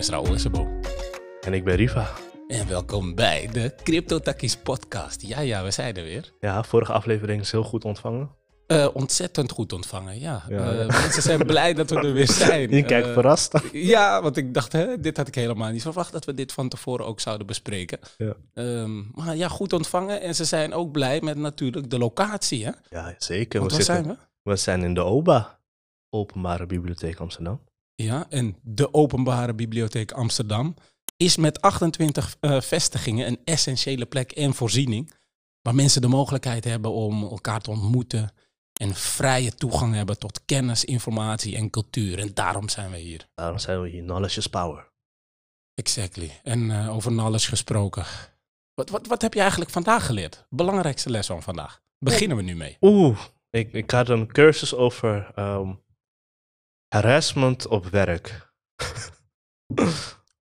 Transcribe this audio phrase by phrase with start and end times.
[0.00, 0.36] is Raoul.
[1.40, 2.10] En ik ben Riva.
[2.48, 5.22] En welkom bij de Crypto Takkies podcast.
[5.22, 6.32] Ja, ja, we zijn er weer.
[6.40, 8.30] Ja, vorige aflevering is heel goed ontvangen.
[8.66, 10.44] Uh, ontzettend goed ontvangen, ja.
[10.48, 10.72] ja.
[10.72, 12.70] Uh, mensen zijn blij dat we er weer zijn.
[12.76, 13.54] Je kijkt uh, verrast.
[13.72, 16.68] Ja, want ik dacht, hè, dit had ik helemaal niet verwacht dat we dit van
[16.68, 17.98] tevoren ook zouden bespreken.
[18.16, 18.34] Ja.
[18.54, 20.20] Um, maar ja, goed ontvangen.
[20.20, 22.70] En ze zijn ook blij met natuurlijk de locatie, hè?
[22.88, 23.60] Ja, zeker.
[23.60, 24.50] Want we waar zitten, zijn we?
[24.50, 25.58] We zijn in de OBA,
[26.10, 27.60] Openbare Bibliotheek Amsterdam.
[28.02, 30.74] Ja, en de Openbare Bibliotheek Amsterdam
[31.16, 35.12] is met 28 uh, vestigingen een essentiële plek en voorziening.
[35.62, 38.32] Waar mensen de mogelijkheid hebben om elkaar te ontmoeten.
[38.80, 42.18] En vrije toegang hebben tot kennis, informatie en cultuur.
[42.18, 43.28] En daarom zijn we hier.
[43.34, 44.02] Daarom zijn we hier.
[44.02, 44.92] Knowledge is power.
[45.74, 46.40] Exactly.
[46.42, 48.04] En uh, over knowledge gesproken.
[48.74, 50.46] Wat, wat, wat heb je eigenlijk vandaag geleerd?
[50.48, 51.82] Belangrijkste les van vandaag.
[51.98, 52.76] Beginnen we nu mee.
[52.80, 53.18] Oeh,
[53.50, 55.80] ik, ik had een cursus over um,
[56.90, 58.52] harassment op werk.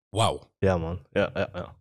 [0.10, 0.52] Wauw.
[0.58, 1.06] Ja, man.
[1.12, 1.78] Ja, ja, ja.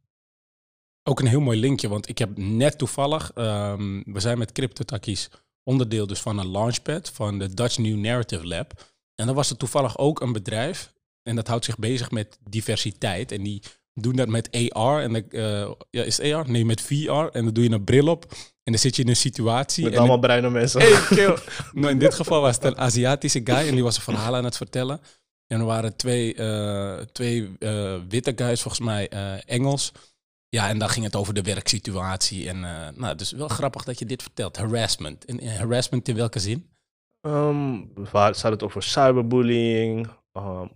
[1.02, 5.30] Ook een heel mooi linkje, want ik heb net toevallig, um, we zijn met CryptoTakkies
[5.62, 8.72] onderdeel dus van een launchpad van de Dutch New Narrative Lab.
[9.14, 13.32] En dan was er toevallig ook een bedrijf en dat houdt zich bezig met diversiteit.
[13.32, 13.62] En die
[13.94, 15.02] doen dat met AR.
[15.02, 16.50] En de, uh, ja, is het AR?
[16.50, 17.10] Nee, met VR.
[17.10, 18.34] En dan doe je een bril op.
[18.68, 19.84] En dan zit je in een situatie.
[19.84, 20.80] Met en allemaal bruine mensen.
[20.80, 21.34] Hey,
[21.90, 24.56] in dit geval was het een Aziatische guy en die was een verhaal aan het
[24.56, 25.00] vertellen.
[25.46, 29.08] En er waren twee, uh, twee uh, witte guys, volgens mij
[29.46, 29.92] Engels.
[30.48, 32.48] Ja, en dan ging het over de werksituatie.
[32.48, 32.60] En
[32.96, 34.56] nou, dus wel grappig dat je dit vertelt.
[34.56, 35.24] Harassment.
[35.24, 36.68] En, en harassment in welke zin?
[37.20, 40.70] Um, waar staat het over cyberbullying, um,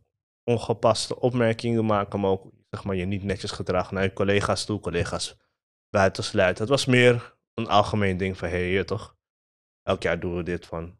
[0.45, 4.81] ongepaste opmerkingen maken, maar ook zeg maar, je niet netjes gedragen naar je collega's toe,
[4.81, 5.37] collega's
[5.91, 6.63] buitensluiten.
[6.63, 9.17] Het was meer een algemeen ding van, hé, hey, toch?
[9.83, 10.99] Elk jaar doen we dit van.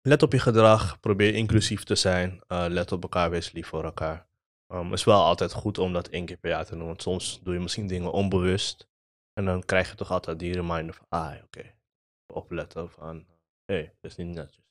[0.00, 3.84] Let op je gedrag, probeer inclusief te zijn, uh, let op elkaar, wees lief voor
[3.84, 4.26] elkaar.
[4.66, 6.86] Het um, is wel altijd goed om dat één keer per jaar te doen.
[6.86, 8.88] Want soms doe je misschien dingen onbewust.
[9.32, 11.44] En dan krijg je toch altijd die reminder van, ah, oké.
[11.44, 11.74] Okay.
[12.32, 13.16] Opletten van,
[13.64, 14.64] hé, hey, dat is niet netjes.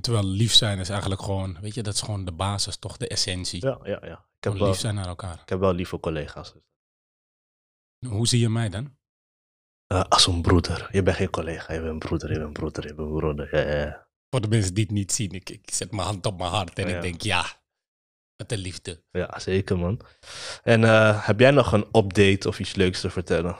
[0.00, 3.08] Terwijl lief zijn is eigenlijk gewoon, weet je, dat is gewoon de basis, toch de
[3.08, 3.66] essentie.
[3.66, 4.28] Ja, ja, ja.
[4.36, 5.40] Ik heb wel, lief zijn naar elkaar.
[5.40, 6.54] Ik heb wel lieve collega's.
[8.06, 8.98] Hoe zie je mij dan?
[9.92, 10.88] Uh, als een broeder.
[10.92, 13.16] Je bent geen collega, je bent een broeder, je bent een broeder, je bent een
[13.16, 13.56] broeder.
[13.56, 14.08] Ja, ja, ja.
[14.30, 16.78] Voor de mensen die het niet zien, ik, ik zet mijn hand op mijn hart
[16.78, 17.44] en ik denk, ja,
[18.36, 19.02] met de liefde.
[19.10, 20.00] Ja, zeker man.
[20.62, 23.56] En uh, heb jij nog een update of iets leuks te vertellen?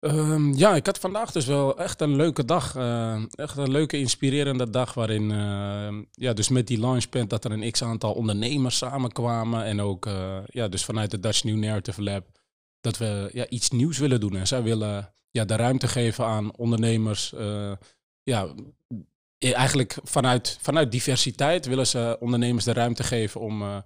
[0.00, 2.74] Um, ja, ik had vandaag dus wel echt een leuke dag.
[2.76, 7.52] Uh, echt een leuke, inspirerende dag waarin, uh, ja, dus met die launchpad dat er
[7.52, 9.64] een x-aantal ondernemers samenkwamen.
[9.64, 12.24] En ook, uh, ja, dus vanuit de Dutch New Narrative Lab,
[12.90, 14.36] dat we ja, iets nieuws willen doen.
[14.36, 17.34] En zij willen ja, de ruimte geven aan ondernemers,
[18.22, 18.48] ja,
[19.38, 23.76] eigenlijk vanuit, vanuit diversiteit willen ze ondernemers de ruimte geven om uh,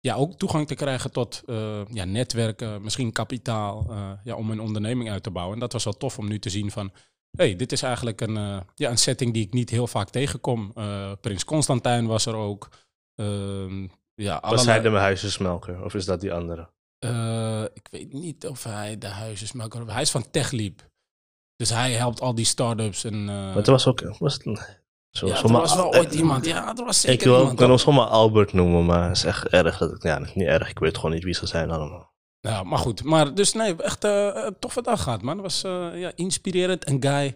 [0.00, 5.10] ja, ook toegang te krijgen tot uh, ja, netwerken, misschien kapitaal, ja, om een onderneming
[5.10, 5.54] uit te bouwen.
[5.54, 6.92] En dat was wel tof om nu te zien van,
[7.36, 10.72] hey, dit is eigenlijk een, ja, een setting die ik niet heel vaak tegenkom.
[11.20, 12.68] Prins Constantijn was er ook.
[13.14, 16.68] Ehm, ja, was hij de huisjesmelker of is dat die andere?
[17.74, 19.92] Ik weet niet of hij de huisjesmelker was.
[19.92, 20.88] Hij is van TechLeap.
[21.56, 23.04] Dus hij helpt al die start-ups.
[23.04, 24.16] En, maar het was ook...
[24.18, 24.42] Was het,
[25.10, 26.44] zo, ja, er was wel ooit iemand.
[26.44, 27.52] Ja, er was zeker ik wil, iemand.
[27.52, 29.78] Ik kan ons zomaar Albert noemen, maar het is echt erg.
[29.78, 30.68] Dat ik, ja, niet erg.
[30.68, 32.14] Ik weet gewoon niet wie ze zijn allemaal.
[32.40, 33.04] Ja, maar goed.
[33.04, 35.34] Maar dus nee, echt uh, een toffe dag gehad, man.
[35.34, 36.88] Het was uh, ja, inspirerend.
[36.88, 37.34] Een guy,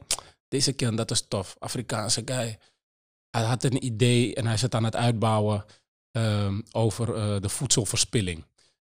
[0.48, 1.56] deze keer, dat is tof.
[1.58, 2.58] Afrikaanse guy.
[3.30, 5.64] Hij had een idee en hij zit aan het uitbouwen
[6.12, 8.44] um, over uh, de voedselverspilling.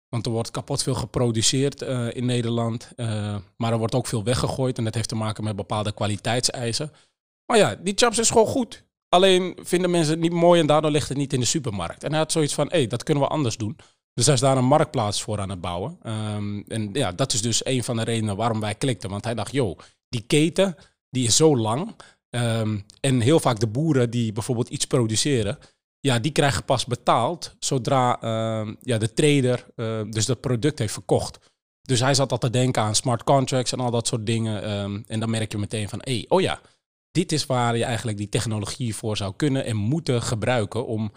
[0.09, 2.91] Want er wordt kapot veel geproduceerd uh, in Nederland.
[2.97, 4.79] Uh, maar er wordt ook veel weggegooid.
[4.79, 6.93] En dat heeft te maken met bepaalde kwaliteitseisen.
[7.47, 8.85] Maar ja, die chaps is gewoon goed.
[9.09, 12.05] Alleen vinden mensen het niet mooi en daardoor ligt het niet in de supermarkt.
[12.05, 13.77] En hij had zoiets van, hé, hey, dat kunnen we anders doen.
[14.15, 15.99] Dus hij is daar een marktplaats voor aan het bouwen.
[16.03, 19.11] Um, en ja, dat is dus een van de redenen waarom wij klikten.
[19.11, 19.79] Want hij dacht, joh,
[20.09, 20.77] die keten,
[21.11, 21.95] die is zo lang.
[22.31, 25.59] Um, en heel vaak de boeren die bijvoorbeeld iets produceren,
[26.05, 30.93] ja, die krijgen pas betaald zodra uh, ja, de trader uh, dus dat product heeft
[30.93, 31.39] verkocht.
[31.83, 34.71] Dus hij zat al te denken aan smart contracts en al dat soort dingen.
[34.71, 36.61] Um, en dan merk je meteen van, hé, hey, oh ja,
[37.11, 41.13] dit is waar je eigenlijk die technologie voor zou kunnen en moeten gebruiken om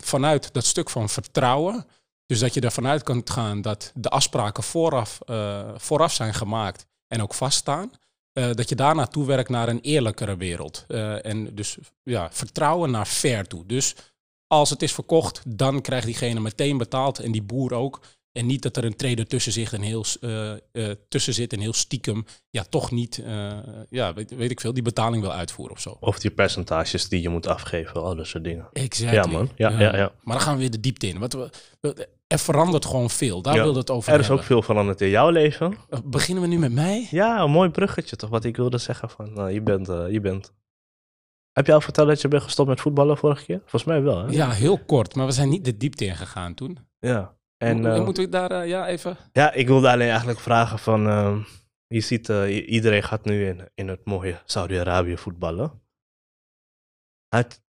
[0.00, 1.86] vanuit dat stuk van vertrouwen,
[2.26, 6.86] dus dat je ervan uit kan gaan dat de afspraken vooraf, uh, vooraf zijn gemaakt
[7.06, 7.90] en ook vaststaan,
[8.38, 10.84] uh, dat je daarna toewerkt naar een eerlijkere wereld.
[10.88, 13.66] Uh, en dus ja, vertrouwen naar fair toe.
[13.66, 13.94] Dus
[14.46, 18.00] als het is verkocht, dan krijgt diegene meteen betaald en die boer ook.
[18.32, 20.58] En niet dat er een trader tussen, zit en heel, eh, eh,
[21.08, 23.58] tussen zit en heel stiekem, ja, toch niet, eh,
[23.90, 25.96] ja, weet, weet ik veel, die betaling wil uitvoeren of zo.
[26.00, 28.68] Of die percentages die je moet afgeven, al dat soort dingen.
[28.72, 29.16] Exactly.
[29.16, 29.50] Ja, man.
[29.56, 30.12] Ja, ja, ja.
[30.22, 31.18] Maar dan gaan we weer de diepte in.
[31.18, 31.50] Wat we,
[32.26, 33.42] er verandert gewoon veel.
[33.42, 33.62] Daar Ja.
[33.62, 35.76] wilde het over Er is ook veel veranderd in jouw leven.
[36.04, 37.06] Beginnen we nu met mij?
[37.10, 40.52] Ja, een mooi bruggetje toch, wat ik wilde zeggen van, nou, je bent, je bent...
[41.52, 43.58] Heb je al verteld dat je bent gestopt met voetballen vorige keer?
[43.58, 44.32] Volgens mij wel, hè?
[44.32, 45.14] Ja, heel kort.
[45.14, 46.78] Maar we zijn niet de diepte in gegaan toen.
[46.98, 47.36] Ja.
[47.58, 49.16] En Mo- eh, Moeten we daar, eh, ja, even...
[49.32, 51.42] ja, ik wilde alleen eigenlijk vragen van, ehm,
[51.86, 55.82] je ziet, eh, iedereen gaat nu in, in het mooie Saudi-Arabië voetballen.
[57.28, 57.62] Had,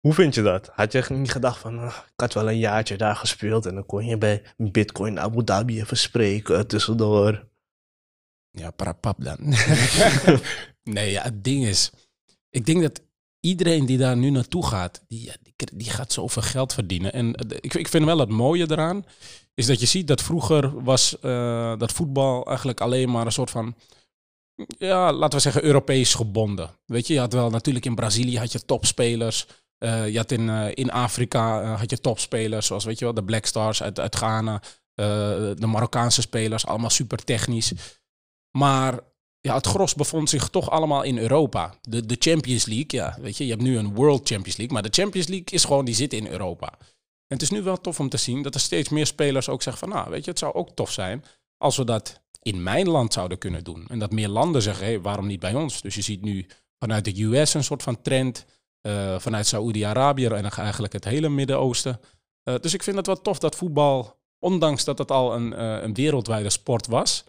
[0.00, 0.68] hoe vind je dat?
[0.68, 3.86] Had je niet gedacht van, ah, ik had wel een jaartje daar gespeeld en dan
[3.86, 7.48] kon je bij Bitcoin Abu Dhabi even spreken tussendoor.
[8.50, 9.38] Ja, parapap dan.
[10.94, 11.90] nee, ja, het ding is...
[12.50, 13.02] Ik denk dat
[13.40, 17.12] iedereen die daar nu naartoe gaat, die, die, gaat zoveel geld verdienen.
[17.12, 19.04] En eh, ik, ik vind wel het mooie eraan,
[19.54, 23.50] is dat je ziet dat vroeger was eh, dat voetbal eigenlijk alleen maar een soort
[23.50, 23.74] van...
[24.78, 26.70] Ja, laten we zeggen Europees gebonden.
[26.86, 29.46] Weet je, je had wel natuurlijk in Brazilië had je topspelers.
[29.78, 33.46] Eh, je had in, in Afrika had je topspelers, zoals weet je wel, de Black
[33.46, 34.62] Stars uit, uit Ghana.
[34.94, 37.72] de Marokkaanse spelers, allemaal super technisch.
[38.50, 39.00] Maar
[39.46, 41.74] ja, het gros bevond zich toch allemaal in Europa.
[41.80, 44.90] De, de Champions League, ja, weet je, je hebt nu een World Champions League, maar
[44.90, 46.78] de Champions League is gewoon, die zit in Europa.
[47.26, 49.62] En het is nu wel tof om te zien dat er steeds meer spelers ook
[49.62, 51.24] zeggen van, nou, weet je, het zou ook tof zijn
[51.56, 53.86] als we dat in mijn land zouden kunnen doen.
[53.88, 55.80] En dat meer landen zeggen, hé, waarom niet bij ons?
[55.80, 56.46] Dus je ziet nu
[56.78, 58.44] vanuit de US een soort van trend,
[58.80, 62.00] eh, vanuit Saoedi-Arabië en eigenlijk het hele Midden-Oosten.
[62.42, 65.82] Eh, dus ik vind het wel tof dat voetbal, ondanks dat het al een, eh,
[65.82, 67.24] een wereldwijde sport was,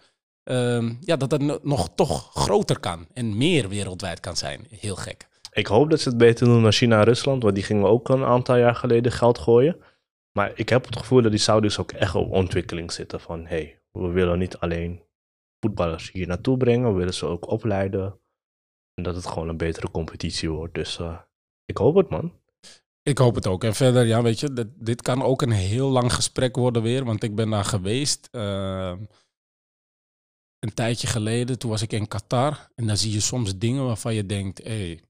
[0.45, 4.65] ehm, ja, dat het no- nog toch groter kan en meer wereldwijd kan zijn.
[4.69, 5.27] Heel gek.
[5.51, 8.09] Ik hoop dat ze het beter doen dan China en Rusland, want die gingen ook
[8.09, 9.77] een aantal jaar geleden geld gooien.
[10.37, 13.79] Maar ik heb het gevoel dat die Saudis ook echt op ontwikkeling zitten van, hey,
[13.91, 15.03] we willen niet alleen
[15.59, 18.19] voetballers hier naartoe brengen, we willen ze ook opleiden.
[18.93, 20.73] En dat het gewoon een betere competitie wordt.
[20.73, 21.17] Dus eh,
[21.65, 22.33] ik hoop het, man.
[23.03, 23.63] Ik hoop het ook.
[23.63, 27.05] En verder, ja, weet je, dit, dit kan ook een heel lang gesprek worden weer,
[27.05, 28.27] want ik ben daar geweest.
[28.31, 28.97] ehm,
[30.65, 32.69] een tijdje geleden, toen was ik in Qatar.
[32.75, 35.01] En dan zie je soms dingen waarvan je denkt, hé, hey,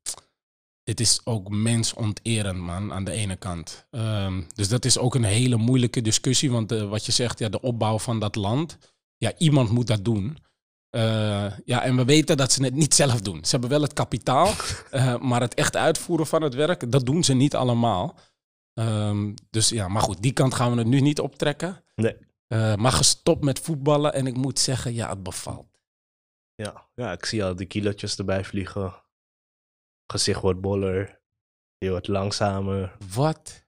[0.84, 3.88] dit is ook mensonterend, man, aan de ene kant.
[3.92, 7.50] Ehm, dus dat is ook een hele moeilijke discussie, want eh, wat je zegt, ja,
[7.50, 8.78] de opbouw van dat land,
[9.18, 10.38] ja, iemand moet dat doen.
[10.90, 13.46] Eh, ja, en we weten dat ze het niet zelf doen.
[13.46, 14.52] Ze hebben wel het kapitaal,
[14.92, 18.20] eh, maar het echt uitvoeren van het werk, dat doen ze niet allemaal.
[18.74, 21.84] Ehm, dus ja, maar goed, die kant gaan we het nu niet optrekken.
[21.96, 22.16] Nee.
[22.48, 25.82] Eh, maar gestopt met voetballen en ik moet zeggen, ja, het bevalt.
[26.56, 29.04] Ja, ja ik zie al die kilootjes erbij vliegen.
[30.12, 31.22] Gezicht wordt boller.
[31.78, 32.98] Je wordt langzamer.
[33.14, 33.66] Wat?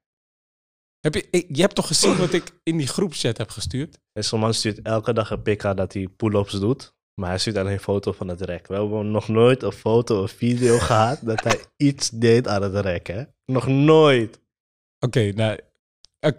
[1.00, 4.00] Heb je, je hebt toch gezien wat ik in die groepchat heb gestuurd?
[4.12, 6.96] En zo'n man stuurt elke dag een pk dat hij pull-ups doet.
[7.14, 8.68] Maar hij stuurt alleen een foto van het rek.
[8.68, 12.76] We hebben nog nooit een foto of video gehad dat hij iets deed aan het
[12.76, 13.24] rek, hè?
[13.46, 14.42] Nog nooit.
[15.00, 15.60] Oké, nou,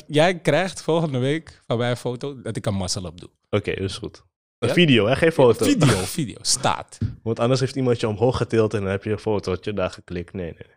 [0.06, 3.30] jij krijgt volgende week van mij een foto dat ik een muscle up doe.
[3.50, 4.22] Oké, is goed.
[4.58, 4.74] Een Ja?
[4.74, 5.16] video, hè?
[5.16, 5.64] Geen foto.
[5.64, 6.98] Video, video, staat.
[7.22, 10.32] Want anders heeft iemand je omhoog getild en dan heb je een fotootje daar geklikt.
[10.32, 10.76] Nee, nee.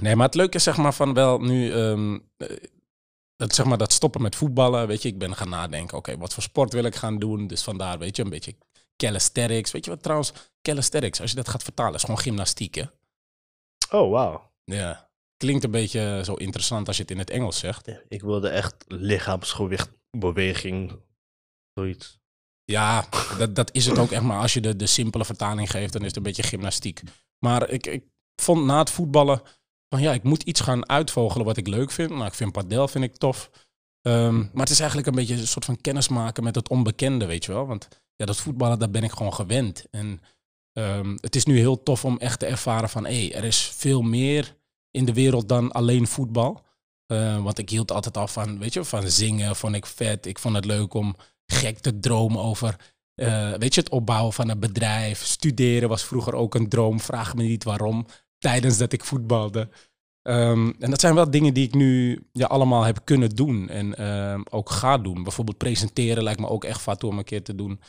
[0.00, 2.56] Nee, maar het leuke is zeg maar van wel nu, ehm, eh,
[3.36, 6.34] dat, zeg maar dat stoppen met voetballen, weet je, ik ben gaan nadenken, oké, wat
[6.34, 7.46] voor sport wil ik gaan doen?
[7.46, 8.56] Dus vandaar, weet je, een beetje
[8.96, 9.70] calisthenics.
[9.70, 10.32] Weet je wat trouwens,
[10.62, 12.84] calisthenics, als je dat gaat vertalen, is gewoon gymnastiek, hè?
[13.90, 14.50] Oh, wauw.
[14.64, 15.09] Ja.
[15.40, 17.88] Klinkt een beetje zo interessant als je het in het Engels zegt.
[18.08, 20.92] Ik wilde echt lichaamsgewicht, beweging,
[21.74, 22.18] zoiets.
[22.64, 24.22] Ja, dat, dat is het ook echt.
[24.22, 27.02] Maar als je de, de simpele vertaling geeft, dan is het een beetje gymnastiek.
[27.38, 28.04] Maar ik, ik
[28.42, 29.42] vond na het voetballen
[29.88, 32.10] van ja, ik moet iets gaan uitvogelen wat ik leuk vind.
[32.10, 33.50] Nou, ik vind padel vind ik tof.
[34.02, 37.44] Ehm, maar het is eigenlijk een beetje een soort van kennismaken met het onbekende, weet
[37.44, 37.66] je wel.
[37.66, 39.86] Want ja, dat voetballen, daar ben ik gewoon gewend.
[39.90, 40.20] En
[40.72, 43.62] ehm, het is nu heel tof om echt te ervaren van hé, hey, er is
[43.62, 44.56] veel meer
[44.90, 46.62] in de wereld dan alleen voetbal.
[47.06, 50.26] Eh, want ik hield altijd al van, weet je, van zingen vond ik vet.
[50.26, 51.16] Ik vond het leuk om
[51.46, 52.76] gek te dromen over,
[53.14, 55.24] eh, weet je, het opbouwen van een bedrijf.
[55.24, 57.00] Studeren was vroeger ook een droom.
[57.00, 58.06] Vraag me niet waarom.
[58.38, 59.68] Tijdens dat ik voetbalde.
[60.22, 63.68] Ehm, en dat zijn wel dingen die ik nu ja, allemaal heb kunnen doen.
[63.68, 65.22] En ehm, ook ga doen.
[65.22, 67.80] Bijvoorbeeld presenteren lijkt me ook echt vat om een keer te doen.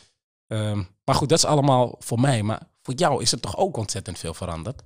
[0.48, 2.44] Ehm, maar goed, dat is allemaal voor mij.
[2.44, 4.84] Maar voor jou is het toch ook ontzettend veel veranderd?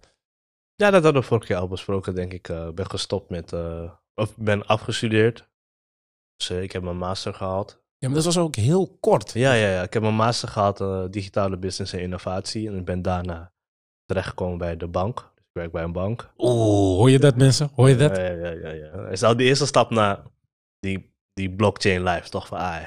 [0.76, 2.48] Ja, dat hadden we vorige keer al besproken, denk ik.
[2.48, 5.50] Ik ben gestopt met, eh, of ben afgestudeerd.
[6.36, 7.84] Dus eh, ik heb mijn master gehaald.
[7.98, 9.32] Ja, maar dat was ook heel kort.
[9.32, 9.84] Ja, ja, ja.
[9.84, 12.68] Ik heb mijn master gehad, eh, digitale business en innovatie.
[12.68, 13.54] En ik ben daarna
[14.06, 15.16] terechtgekomen bij de bank.
[15.36, 16.34] Dus ik werk bij een bank.
[16.38, 17.70] Oeh, hoor je dat mensen?
[17.76, 18.18] Hoor je dat?
[18.18, 19.08] Ja, ja, ja, ja.
[19.08, 20.24] Is al de eerste stap naar
[20.80, 22.48] die, die blockchain life, toch?
[22.48, 22.86] Van, ah,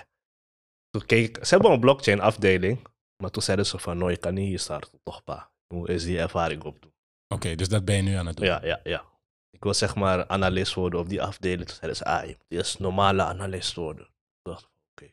[0.90, 2.86] toen keek ik, ze hebben een blockchain afdeling,
[3.22, 5.50] maar toen zeiden ze van, no, je kan niet hier starten, toch pa.
[5.74, 6.92] Hoe is die ervaring opdoen?
[7.28, 8.46] Oké, dus dat ben je nu aan het doen.
[8.46, 9.04] Ja, ja, ja.
[9.50, 11.66] Ik wil zeg maar analist worden op die afdeling.
[11.66, 14.04] Toen zeiden ze, ah, je moet eerst normale analist worden.
[14.04, 14.10] Ik
[14.42, 15.10] dacht, oké,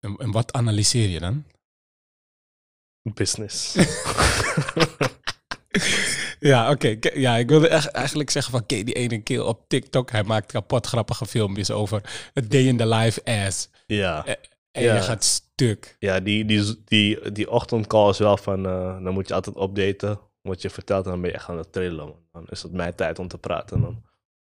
[0.00, 1.44] En, en wat analyseer je dan?
[3.14, 3.74] business.
[6.40, 6.96] Ja, oké.
[7.14, 10.10] Ja, ik wilde echt, eigenlijk zeggen van, je die ene keer op TikTok?
[10.10, 13.68] Hij maakt kapot grappige filmpjes over het day in the life ass.
[13.86, 14.24] ja.
[14.70, 14.94] En Ja.
[14.94, 15.96] je gaat stuk.
[15.98, 20.20] Ja, die, die, die, die ochtendcall is wel van, eh, dan moet je altijd updaten
[20.46, 22.06] wat je vertelt en dan ben je echt aan het trillen.
[22.06, 22.16] man.
[22.32, 24.02] Dan is het mijn tijd om te praten en dan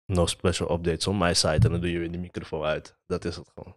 [0.07, 2.97] no special updates on my side en dan doe je weer de microfoon uit.
[3.07, 3.77] Dat is het gewoon.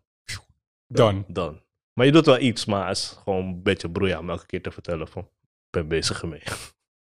[0.88, 1.26] Dan.
[1.28, 1.62] Dan.
[1.94, 4.62] Maar je doet wel iets, maar het is gewoon een beetje broeia om elke keer
[4.62, 6.44] te vertellen van, ik ben bezig ermee.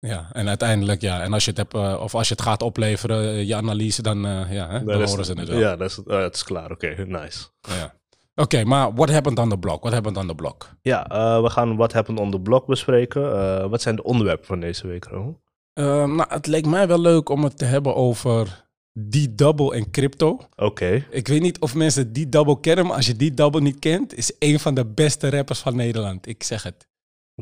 [0.08, 1.22] Ja, en uiteindelijk, ja.
[1.22, 4.01] En als je het, hebt, eh, of als je het gaat opleveren, eh, je analyse,
[4.01, 5.60] dan, eh, ja, hè, dan horen ze het wel.
[5.60, 6.72] Ja, dat is, oh, het is klaar.
[6.72, 7.48] Oké, nice.
[7.62, 7.96] Ja.
[8.36, 9.82] Oké, maar what happened on the block?
[9.82, 10.70] What happened on the block?
[10.82, 13.24] Ja, eh, we gaan What Happened on the Block bespreken.
[13.34, 15.40] Eh, wat zijn de onderwerpen van deze week, Ro?
[15.74, 19.92] Ehm, nou, het leek mij wel leuk om het te hebben over die double en
[19.92, 20.40] crypto.
[20.56, 21.06] Oké.
[21.10, 24.16] Ik weet niet of mensen die double kennen, maar als je die double niet kent,
[24.16, 26.28] is een van de beste rappers van Nederland.
[26.28, 26.88] Ik zeg het.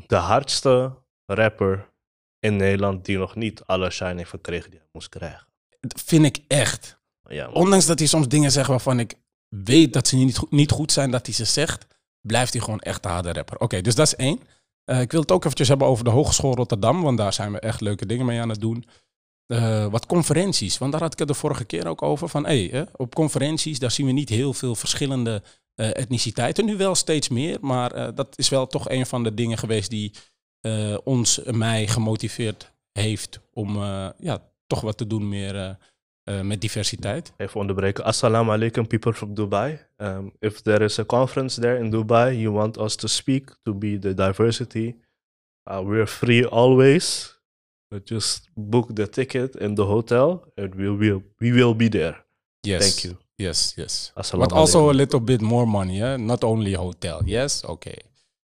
[0.08, 0.94] De hardste
[1.26, 1.90] rapper
[2.40, 5.48] in Nederland die nog niet alle shine heeft gekregen die hij moest krijgen.
[5.80, 7.00] Dat vind ik echt.
[7.28, 7.50] Ja.
[7.50, 9.16] Ondanks dat hij soms dingen zegt waarvan ik
[9.52, 11.86] weet dat ze niet goed, niet goed zijn dat hij ze zegt,
[12.22, 13.60] blijft hij gewoon echt een harde rapper.
[13.60, 14.40] Oké, dus dat is één.
[14.84, 17.60] Eh, ik wil het ook eventjes hebben over de Hogeschool Rotterdam, want daar zijn we
[17.60, 18.86] echt leuke dingen mee aan het doen.
[19.46, 22.30] Eh, wat conferenties, want daar had ik het de vorige keer ook over.
[22.30, 25.44] Van, hey, op conferenties daar zien we niet heel veel verschillende
[25.76, 26.66] eh, etniciteiten.
[26.66, 30.14] Nu wel steeds meer, maar dat is wel toch een van de dingen geweest die
[31.04, 33.78] ons, mij gemotiveerd heeft om
[34.20, 35.78] ja, toch wat te doen meer
[36.24, 37.34] eh, eh, met diversiteit.
[37.38, 38.04] Even onderbreken.
[38.04, 39.80] Assalamu alaikum, people from Dubai.
[39.98, 43.74] Um, if there is a conference there in Dubai, you want us to speak, to
[43.74, 44.96] be the diversity,
[45.70, 47.40] uh, we're free always.
[47.90, 52.16] But just book the ticket in the hotel and we will, we will be there.
[52.64, 52.82] Yes.
[52.82, 53.18] Thank you.
[53.38, 54.12] Yes, yes.
[54.16, 56.18] Assalamu But also a little bit more money, hè?
[56.18, 57.22] Not only hotel.
[57.26, 57.64] Yes?
[57.66, 57.92] Oké.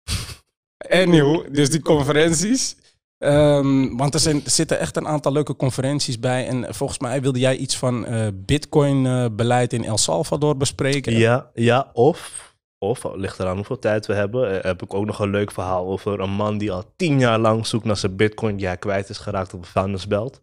[1.02, 2.76] Anywho, dus die conferenties.
[3.18, 6.46] Ehm, want er, zijn, zitten echt een aantal leuke conferenties bij.
[6.46, 11.12] En volgens mij wilde jij iets van eh, Bitcoin-beleid in El Salvador bespreken.
[11.12, 12.48] Ja, ja of,
[12.78, 15.50] of, het ligt eraan hoeveel tijd we hebben, eh, heb ik ook nog een leuk
[15.50, 19.08] verhaal over een man die al tien jaar lang zoekt naar zijn bitcoin hij kwijt
[19.08, 20.40] is geraakt op een vuilnisbelt.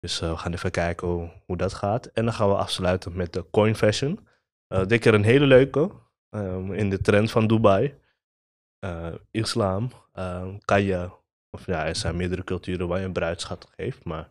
[0.00, 2.06] Dus eh, we gaan even kijken hoe, hoe dat gaat.
[2.06, 4.26] En dan gaan we afsluiten met de coin fashion.
[4.68, 5.90] Eh dit keer een hele leuke,
[6.30, 7.94] ehm, in de trend van Dubai.
[8.78, 11.10] Eh, islam, ehm, kan je,
[11.58, 14.28] of ja, er zijn meerdere culturen waar je een bruidschat geeft, maar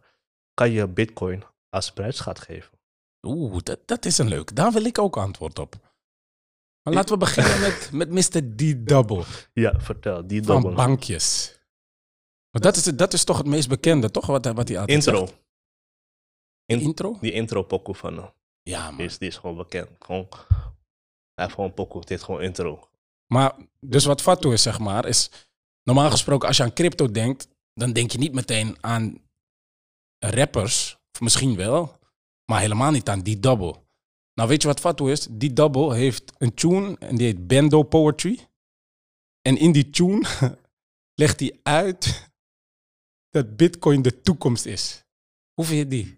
[0.54, 2.78] kan je bitcoin als bruidschat geven?
[3.22, 4.56] Oeh, dat, dat is een leuk.
[4.56, 5.76] Daar wil ik ook antwoord op.
[6.84, 8.42] Maar laten we beginnen met, met Mr.
[8.56, 11.60] D-Double Ja, vertel, die van bankjes.
[12.50, 14.26] Want dat is, het- dat is toch het meest bekende, toch?
[14.26, 15.28] Wat, wat hij altijd Intro.
[16.66, 17.18] In- Intro?
[17.22, 18.30] Die intro pokoe van hem.
[18.64, 18.98] Ja, man.
[18.98, 19.90] Die is, die is gewoon bekend.
[20.00, 22.02] Gewoon, hij heeft gewoon pokoe.
[22.02, 22.88] Dit is gewoon intro.
[23.28, 25.47] Maar dus wat Fatu is, zeg maar, is
[25.88, 29.22] normaal gesproken als je aan crypto denkt, dan denk je niet meteen aan
[30.20, 32.00] rappers, of misschien wel,
[32.52, 33.76] maar helemaal niet aan die double.
[34.34, 35.28] Nou, weet je wat Fatu is?
[35.32, 38.48] Die double heeft een tune en die heet Bendo Poetry.
[39.42, 40.28] En in die tune
[41.22, 42.30] legt hij uit
[43.30, 45.04] dat Bitcoin de toekomst is.
[45.54, 46.18] Hoe vind je die?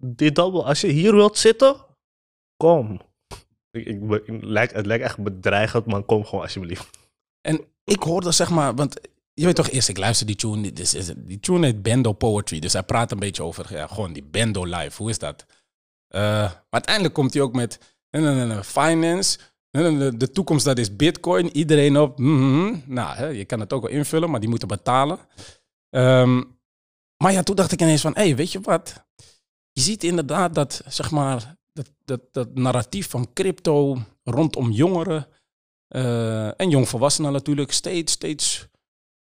[0.00, 1.86] Die double, als je hier wilt zitten,
[2.56, 3.00] kom.
[3.70, 6.98] Ik, ik, be- ik lijk, het lijkt echt bedreigend, maar kom gewoon alsjeblieft.
[7.40, 9.00] En ik hoorde zeg maar, want
[9.34, 12.72] je weet toch eerst, ik luister die tune, die, die tune heet Bendo Poetry, dus
[12.72, 15.46] hij praat een beetje over, ja, gewoon die Bendo life, hoe is dat?
[16.08, 17.98] Eh, maar uiteindelijk komt hij ook met,
[18.62, 19.38] finance,
[19.70, 22.78] de toekomst dat is bitcoin, iedereen op, mhm.
[22.86, 25.18] nou, hè, je kan het ook wel invullen, maar die moeten betalen.
[25.90, 26.42] Ehm,
[27.16, 29.04] maar ja, toen dacht ik ineens van, hé, hey, weet je wat?
[29.72, 35.26] Je ziet inderdaad dat, zeg maar, dat, dat, dat narratief van crypto rondom jongeren,
[36.56, 38.68] en jongvolwassenen natuurlijk steeds, steeds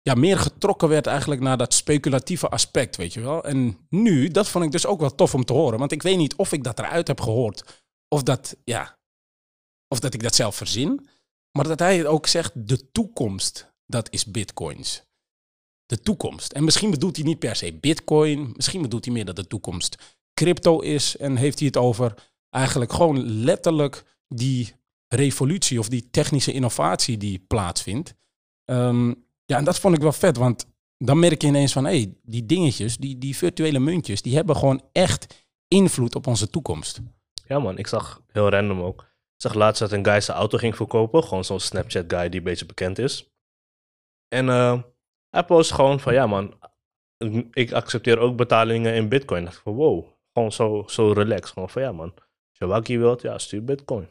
[0.02, 3.44] ja, meer getrokken werd eigenlijk naar dat speculatieve aspect, weet je wel.
[3.44, 6.18] En nu, dat vond ik dus ook wel tof om te horen, want ik weet
[6.18, 8.98] niet of ik dat eruit heb gehoord, of dat, ja,
[9.88, 11.08] of dat ik dat zelf verzin,
[11.52, 15.04] maar dat hij ook zegt, de toekomst, dat is bitcoins.
[15.86, 16.52] De toekomst.
[16.52, 20.18] En misschien bedoelt hij niet per se bitcoin, misschien bedoelt hij meer dat de toekomst
[20.34, 24.76] crypto is en heeft hij het over eigenlijk gewoon letterlijk die
[25.16, 28.14] revolutie of die technische innovatie die plaatsvindt.
[28.66, 29.08] Ehm,
[29.46, 30.66] ja, en dat vond ik wel vet, want
[30.98, 34.56] dan merk je ineens van, hé, hey, die dingetjes, die, die virtuele muntjes, die hebben
[34.56, 37.02] gewoon echt invloed op onze toekomst.
[37.48, 39.12] Ja man, ik zag heel random ook.
[39.38, 41.24] zag laatst dat een guy zijn auto ging verkopen.
[41.24, 43.32] Gewoon zo'n Snapchat guy die een beetje bekend is.
[44.28, 44.82] En eh,
[45.30, 46.54] hij post gewoon van, ja man,
[47.52, 49.40] ik accepteer ook betalingen in bitcoin.
[49.40, 51.54] Ik dacht van, wow, gewoon zo, zo relaxed.
[51.54, 52.14] Gewoon van, ja man,
[52.60, 54.10] als je wilt, ja, stuur bitcoin.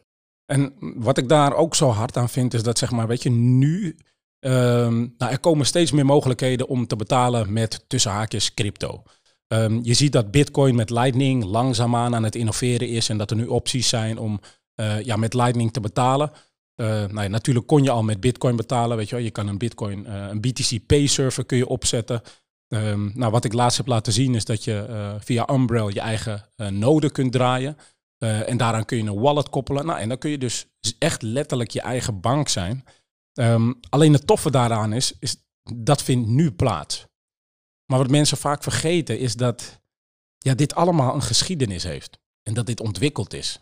[0.52, 3.30] En wat ik daar ook zo hard aan vind, is dat zeg maar, weet je,
[3.30, 3.96] nu...
[4.38, 9.02] ehm, nou, er komen steeds meer mogelijkheden om te betalen met tussen haakjes crypto.
[9.46, 13.36] Ehm, je ziet dat Bitcoin met Lightning langzaamaan aan het innoveren is en dat er
[13.36, 14.40] nu opties zijn om
[14.74, 16.30] eh, ja, met Lightning te betalen.
[16.74, 19.24] Eh, nou ja, natuurlijk kon je al met Bitcoin betalen, weet je wel.
[19.24, 22.22] Je kan een Bitcoin, eh, een BTC Pay server kun je opzetten.
[22.68, 26.44] Ehm, nou, wat ik laatst heb laten zien is dat je via Umbrel je eigen
[26.70, 27.76] node kunt draaien.
[28.22, 29.86] Eh, en daaraan kun je een wallet koppelen.
[29.86, 30.66] Nou, en dan kun je dus
[30.98, 32.84] echt letterlijk je eigen bank zijn.
[33.32, 35.36] Ehm, alleen het toffe daaraan is, is,
[35.74, 37.06] dat vindt nu plaats.
[37.86, 39.80] Maar wat mensen vaak vergeten is dat
[40.38, 42.18] ja, dit allemaal een geschiedenis heeft.
[42.42, 43.60] En dat dit ontwikkeld is.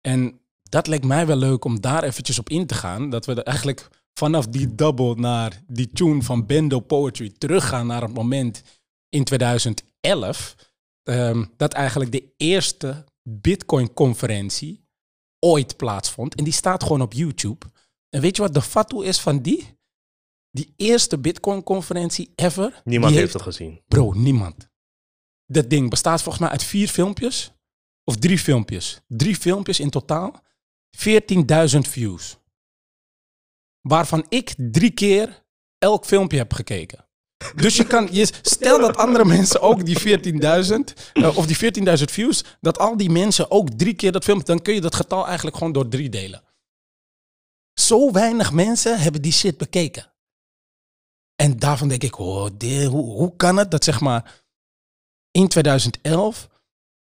[0.00, 3.10] En dat leek mij wel leuk om daar eventjes op in te gaan.
[3.10, 8.02] Dat we er eigenlijk vanaf die double naar die tune van Bendo Poetry teruggaan naar
[8.02, 8.62] het moment
[9.08, 10.54] in 2011.
[11.02, 14.84] ehm, dat eigenlijk de eerste Bitcoin-conferentie
[15.38, 16.34] ooit plaatsvond.
[16.34, 17.66] En die staat gewoon op YouTube.
[18.08, 19.78] En weet je wat de fatu is van die?
[20.50, 22.82] Die eerste Bitcoin-conferentie ever.
[22.84, 23.82] Niemand heeft het gezien.
[23.88, 24.68] Bro, niemand.
[25.46, 27.52] Dat ding bestaat volgens mij uit vier filmpjes.
[28.04, 29.00] Of drie filmpjes.
[29.06, 30.44] Drie filmpjes in totaal.
[30.96, 32.38] 14.000 views.
[33.80, 35.44] Waarvan ik drie keer
[35.78, 37.05] elk filmpje heb gekeken.
[37.54, 40.76] Dus je kan, je, stel dat andere mensen ook die 14.000,
[41.12, 41.56] eh, of die
[41.98, 44.94] 14.000 views, dat al die mensen ook drie keer dat filmpje, dan kun je dat
[44.94, 46.42] getal eigenlijk gewoon door drie delen.
[47.80, 50.12] Zo weinig mensen hebben die shit bekeken.
[51.34, 54.44] En daarvan denk ik, oh, hoe, hoe kan het dat zeg maar
[55.30, 56.48] in 2011,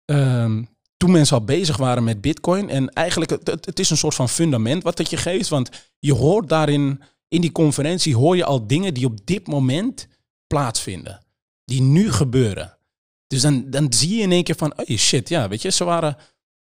[0.04, 0.64] ehm,
[0.96, 4.28] toen mensen al bezig waren met bitcoin, en eigenlijk, het, het, is een soort van
[4.28, 8.66] fundament wat het je geeft, want je hoort daarin, in die conferentie hoor je al
[8.66, 10.08] dingen die op dit moment
[10.48, 11.20] plaatsvinden,
[11.64, 12.78] die nu gebeuren.
[13.26, 15.84] Dus dan, dan zie je in één keer van, oh shit, ja, weet je, ze
[15.84, 16.16] waren,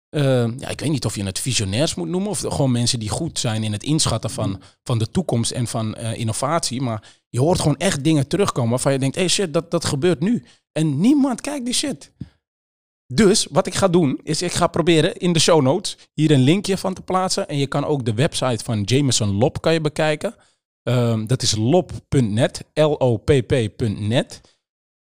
[0.08, 3.08] eh, ja, ik weet niet of je het visionairs moet noemen, of gewoon mensen die
[3.08, 7.40] goed zijn in het inschatten van, van de toekomst en van eh, innovatie, maar je
[7.40, 10.44] hoort gewoon echt dingen terugkomen waarvan je denkt, hey shit, dat, dat gebeurt nu.
[10.72, 12.10] En niemand kijkt die shit.
[13.06, 16.42] Dus wat ik ga doen, is ik ga proberen in de show notes hier een
[16.42, 17.49] linkje van te plaatsen.
[17.49, 20.34] En je kan ook de website van Jameson Lop kan je bekijken.
[20.86, 24.40] Ehm, dat is lop.net, L-O-P-P.net.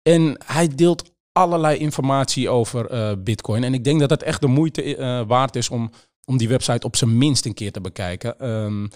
[0.03, 3.64] En hij deelt allerlei informatie over eh, Bitcoin.
[3.64, 5.90] En ik denk dat het echt de moeite eh, waard is om,
[6.25, 8.38] om die website op zijn minst een keer te bekijken.
[8.38, 8.87] Ehm,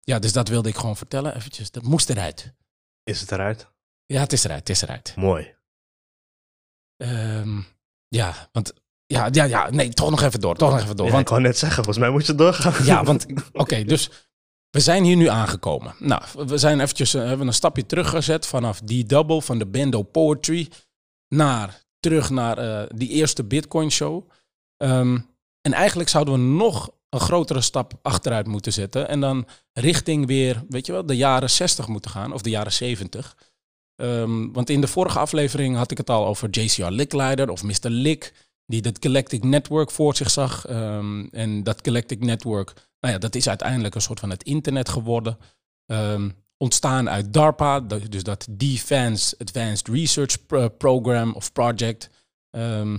[0.00, 1.36] ja, dus dat wilde ik gewoon vertellen.
[1.36, 2.54] Eventjes, dat moest eruit.
[3.04, 3.68] Is het eruit?
[4.06, 5.12] Ja, het is eruit, het is eruit.
[5.16, 5.54] Mooi.
[6.96, 7.60] Ehm,
[8.08, 8.72] ja, want
[9.06, 11.06] ja, ja, ja, nee, toch nog even door, toch nog even door.
[11.06, 12.84] Ja, want ik wou net zeggen, volgens mij moet je doorgaan.
[12.84, 14.10] Ja, want oké, dus
[14.70, 15.94] we zijn hier nu aangekomen.
[15.98, 20.02] Nou, we zijn eventjes eh, hebben een stapje teruggezet vanaf die double van de Bendo
[20.02, 20.68] Poetry
[21.28, 24.30] naar terug naar eh, die eerste Bitcoin show.
[24.76, 25.18] Ehm,
[25.60, 30.64] en eigenlijk zouden we nog een grotere stap achteruit moeten zetten en dan richting weer,
[30.68, 33.36] weet je wel, de jaren 60 moeten gaan of de jaren 70.
[33.96, 37.88] Ehm, want in de vorige aflevering had ik het al over JCR Licklider of Mr.
[37.88, 38.32] Lick,
[38.66, 40.66] die dat Galactic Network voor zich zag.
[40.66, 44.88] Ehm, en dat Galactic Network, nou ja, dat is uiteindelijk een soort van het internet
[44.88, 45.38] geworden.
[45.86, 52.10] Ehm, ontstaan uit DARPA, dus dat Defense Advanced Research Pro- Program of Project.
[52.50, 52.98] Ehm,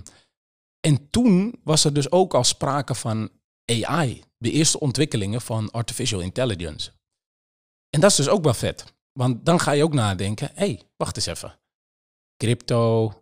[0.80, 3.30] en toen was er dus ook al sprake van
[3.66, 6.92] AI, de eerste ontwikkelingen van artificial intelligence.
[7.90, 8.94] En dat is dus ook wel vet.
[9.12, 11.60] Want dan ga je ook nadenken, hé, hey, wacht eens even.
[12.38, 13.14] Crypto,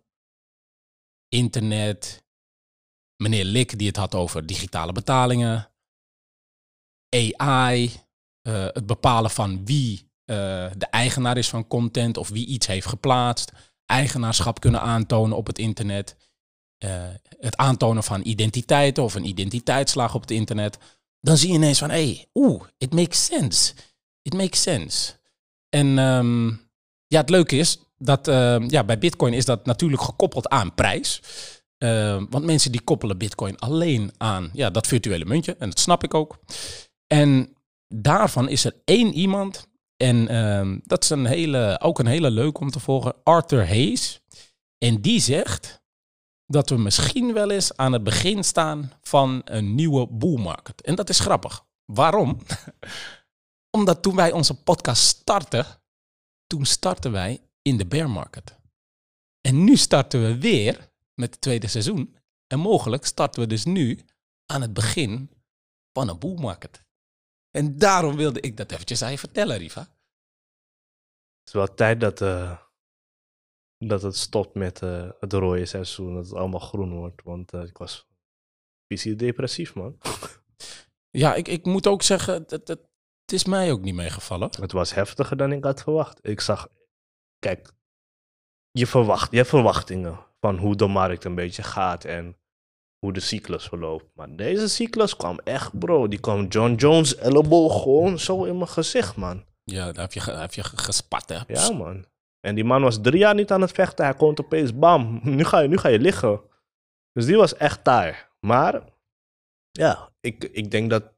[1.28, 2.24] internet,
[3.16, 5.69] meneer Lick die het had over digitale betalingen,
[7.10, 7.90] AI,
[8.42, 10.36] eh, het bepalen van wie eh,
[10.76, 13.52] de eigenaar is van content of wie iets heeft geplaatst,
[13.86, 16.16] eigenaarschap kunnen aantonen op het internet,
[16.78, 20.78] eh, het aantonen van identiteiten of een identiteitsslag op het internet,
[21.20, 23.74] dan zie je ineens van, hé, hey, oeh, it makes sense.
[24.22, 25.12] It makes sense.
[25.68, 26.46] En ehm,
[27.06, 31.22] ja, het leuke is dat ehm, ja, bij Bitcoin is dat natuurlijk gekoppeld aan prijs.
[31.78, 35.56] Ehm, want mensen die koppelen Bitcoin alleen aan ja, dat virtuele muntje.
[35.58, 36.38] En dat snap ik ook.
[37.12, 37.56] En
[37.88, 39.68] daarvan is er één iemand.
[39.96, 43.14] En ehm, dat is een hele, ook een hele leuk om te volgen.
[43.22, 44.20] Arthur Hayes.
[44.78, 45.82] En die zegt
[46.46, 50.80] dat we misschien wel eens aan het begin staan van een nieuwe bull market.
[50.82, 51.66] En dat is grappig.
[51.84, 52.38] Waarom?
[53.76, 55.66] Omdat toen wij onze podcast starten,
[56.46, 58.58] toen starten wij in de bear market.
[59.40, 62.16] En nu starten we weer met het tweede seizoen.
[62.46, 64.00] En mogelijk starten we dus nu
[64.46, 65.30] aan het begin
[65.92, 66.88] van een bull market.
[67.50, 69.80] En daarom wilde ik dat eventjes aan je vertellen, Riva.
[69.80, 72.58] Het is wel tijd dat, eh,
[73.78, 76.14] dat het stopt met eh, het rode seizoen.
[76.14, 77.22] Dat het allemaal groen wordt.
[77.22, 78.08] Want eh, ik was
[78.86, 79.98] visie depressief, man.
[81.12, 84.50] Ja, ik, ik moet ook zeggen, het, het, het is mij ook niet meegevallen.
[84.60, 86.18] Het was heftiger dan ik had verwacht.
[86.26, 86.68] Ik zag,
[87.38, 87.72] kijk,
[88.70, 92.39] je, verwacht, je hebt verwachtingen van hoe de markt een beetje gaat en
[93.00, 94.04] hoe de cyclus verloopt.
[94.14, 96.08] Maar deze cyclus kwam echt, bro.
[96.08, 99.44] Die kwam John Jones elleboog gewoon zo in mijn gezicht, man.
[99.64, 101.38] Ja, daar heb je, heb je ge- gespat, hè?
[101.46, 102.04] Ja, man.
[102.40, 104.04] En die man was drie jaar niet aan het vechten.
[104.04, 106.40] Hij komt opeens, bam, nu ga je, nu ga je liggen.
[107.12, 108.14] Dus die was echt taai.
[108.40, 108.82] Maar,
[109.70, 111.12] ja, ik, ik denk dat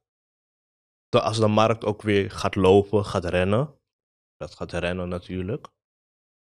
[1.09, 3.79] de, als de markt ook weer gaat lopen, gaat rennen.
[4.37, 5.67] Dat gaat rennen natuurlijk.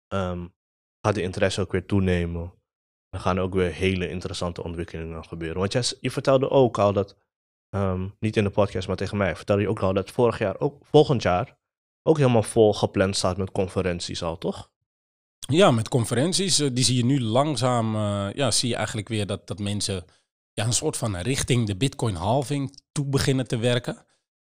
[0.07, 0.47] ehm,
[1.05, 2.53] gaat de interesse ook weer toenemen.
[3.09, 5.59] Dan gaan er ook weer hele interessante ontwikkelingen gebeuren.
[5.59, 7.15] Want jij, je vertelde ook al dat,
[7.69, 10.59] ehm, niet in de podcast, maar tegen mij, vertelde je ook al dat vorig jaar,
[10.59, 11.57] ook volgend jaar,
[12.03, 14.71] ook helemaal vol gepland staat met conferenties al, toch?
[15.39, 19.25] Ja, met conferenties, eh, die zie je nu langzaam, eh, ja, zie je eigenlijk weer
[19.25, 20.05] dat, dat mensen
[20.53, 24.05] ja, een soort van richting de bitcoin halving toe beginnen te werken.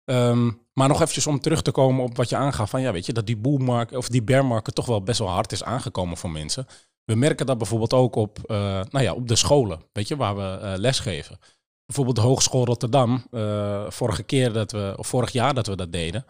[0.07, 3.07] Ehm, maar nog eventjes om terug te komen op wat je aangaf, van ja, weet
[3.07, 6.31] je, dat die boelmarkt of die bearmarket toch wel best wel hard is aangekomen voor
[6.31, 6.66] mensen.
[7.05, 8.57] We merken dat bijvoorbeeld ook op, eh,
[8.90, 11.38] nou ja, op de scholen, weet je, waar we eh, lesgeven.
[11.87, 15.92] Bijvoorbeeld de Hogeschool Rotterdam, eh, vorige keer dat we, of vorig jaar dat we dat
[15.92, 16.25] deden,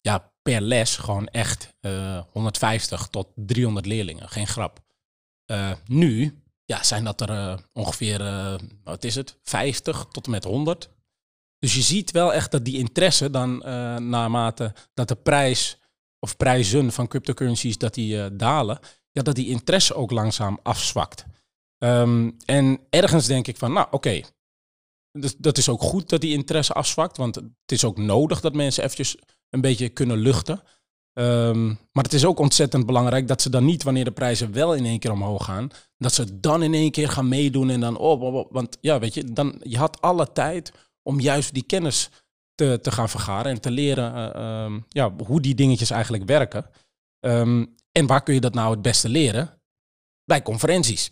[0.00, 4.80] ja, per les gewoon echt eh, 150 tot 300 leerlingen, geen grap.
[5.86, 8.20] Nu ja, zijn dat er ongeveer,
[8.84, 10.88] wat is het, 50 tot en met 100.
[11.66, 15.78] Dus je ziet wel echt dat die interesse dan eh, naarmate dat de prijs
[16.18, 18.78] of prijzen van cryptocurrencies dat die eh, dalen,
[19.12, 21.24] ja, dat die interesse ook langzaam afzwakt.
[21.78, 24.20] Ehm, en ergens denk ik van, nou oké,
[25.38, 28.82] dat is ook goed dat die interesse afzwakt, want het is ook nodig dat mensen
[28.84, 29.16] eventjes
[29.50, 30.62] een beetje kunnen luchten.
[31.12, 34.74] Ehm, maar het is ook ontzettend belangrijk dat ze dan niet, wanneer de prijzen wel
[34.74, 37.96] in één keer omhoog gaan, dat ze dan in één keer gaan meedoen en dan
[37.98, 38.52] op, op.
[38.52, 40.72] Want ja, weet je, dan, je had alle tijd
[41.06, 42.10] om juist die kennis
[42.54, 46.70] te, te gaan vergaren en te leren eh, ehm, ja, hoe die dingetjes eigenlijk werken.
[47.20, 49.60] Ehm, en waar kun je dat nou het beste leren?
[50.24, 51.08] Bij conferenties.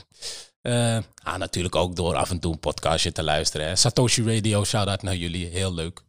[0.61, 3.79] Eh, ah, natuurlijk ook door af en toe een podcastje te luisteren.
[3.79, 5.47] Satoshi Radio, shout-out naar jullie.
[5.47, 6.03] Heel leuk.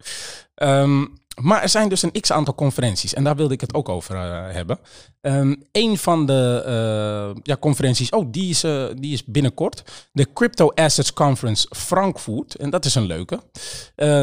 [0.55, 1.05] Ehm,
[1.41, 3.13] maar er zijn dus een x-aantal conferenties.
[3.13, 4.79] En daar wilde ik het ook over eh, hebben.
[5.21, 10.07] Ehm een van de eh, ja, conferenties, oh, die is, eh, die is binnenkort.
[10.11, 12.55] De Crypto Assets Conference Frankfurt.
[12.55, 13.39] En dat is een leuke.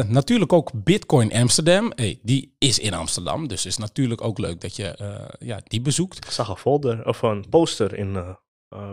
[0.07, 1.91] Natuurlijk ook Bitcoin Amsterdam.
[1.95, 3.47] Hey, die is in Amsterdam.
[3.47, 4.95] Dus is natuurlijk ook leuk dat je
[5.39, 6.25] ja, die bezoekt.
[6.25, 8.37] Ik zag een folder, of een poster in,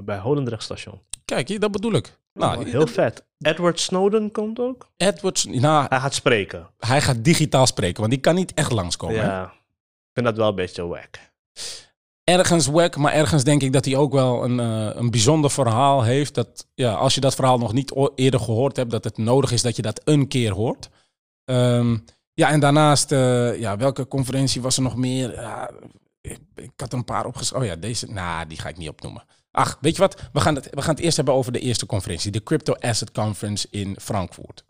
[0.05, 1.01] bij Holendrecht station.
[1.35, 2.19] Kijk, dat bedoel ik.
[2.35, 3.25] Nou, heel vet.
[3.39, 4.89] Edward Snowden komt ook.
[4.97, 6.69] Edwards, nou, Hij gaat spreken.
[6.79, 9.21] hij gaat digitaal spreken, want die kan niet echt langskomen.
[9.21, 9.27] hè?
[9.27, 11.19] ja, ik vind dat wel een beetje wack.
[12.25, 16.03] Ergens wack, maar ergens denk ik dat hij ook wel een, eh, een bijzonder verhaal
[16.03, 16.35] heeft.
[16.35, 19.63] Dat ja, als je dat verhaal nog niet eerder gehoord hebt, dat het nodig is
[19.63, 20.89] dat je dat een keer hoort.
[21.45, 21.97] Ehm,
[22.35, 25.31] ja, en daarnaast, eh, ja, welke conferentie was er nog meer?
[26.21, 27.67] Ik, ik had er een paar opgeschreven.
[27.67, 29.25] Oh ja, deze, nou, die ga ik niet opnoemen.
[29.51, 30.21] Ach, weet je wat?
[30.33, 33.13] We gaan, het, we gaan het eerst hebben over de eerste conferentie, de Crypto Asset
[33.13, 34.65] Conference in Frankfurt.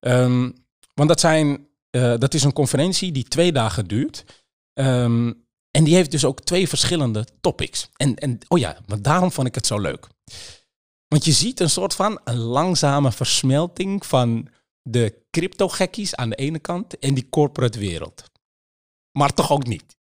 [0.00, 0.50] Ehm,
[0.94, 4.24] want dat, zijn, eh, dat is een conferentie die twee dagen duurt.
[4.72, 5.32] Ehm,
[5.70, 7.88] en die heeft dus ook twee verschillende topics.
[7.96, 10.06] En, en oh ja, want daarom vond ik het zo leuk.
[11.08, 14.48] Want je ziet een soort van een langzame versmelting van
[14.82, 18.24] de crypto-gekkies aan de ene kant en die corporate wereld.
[19.12, 19.96] Maar toch ook niet.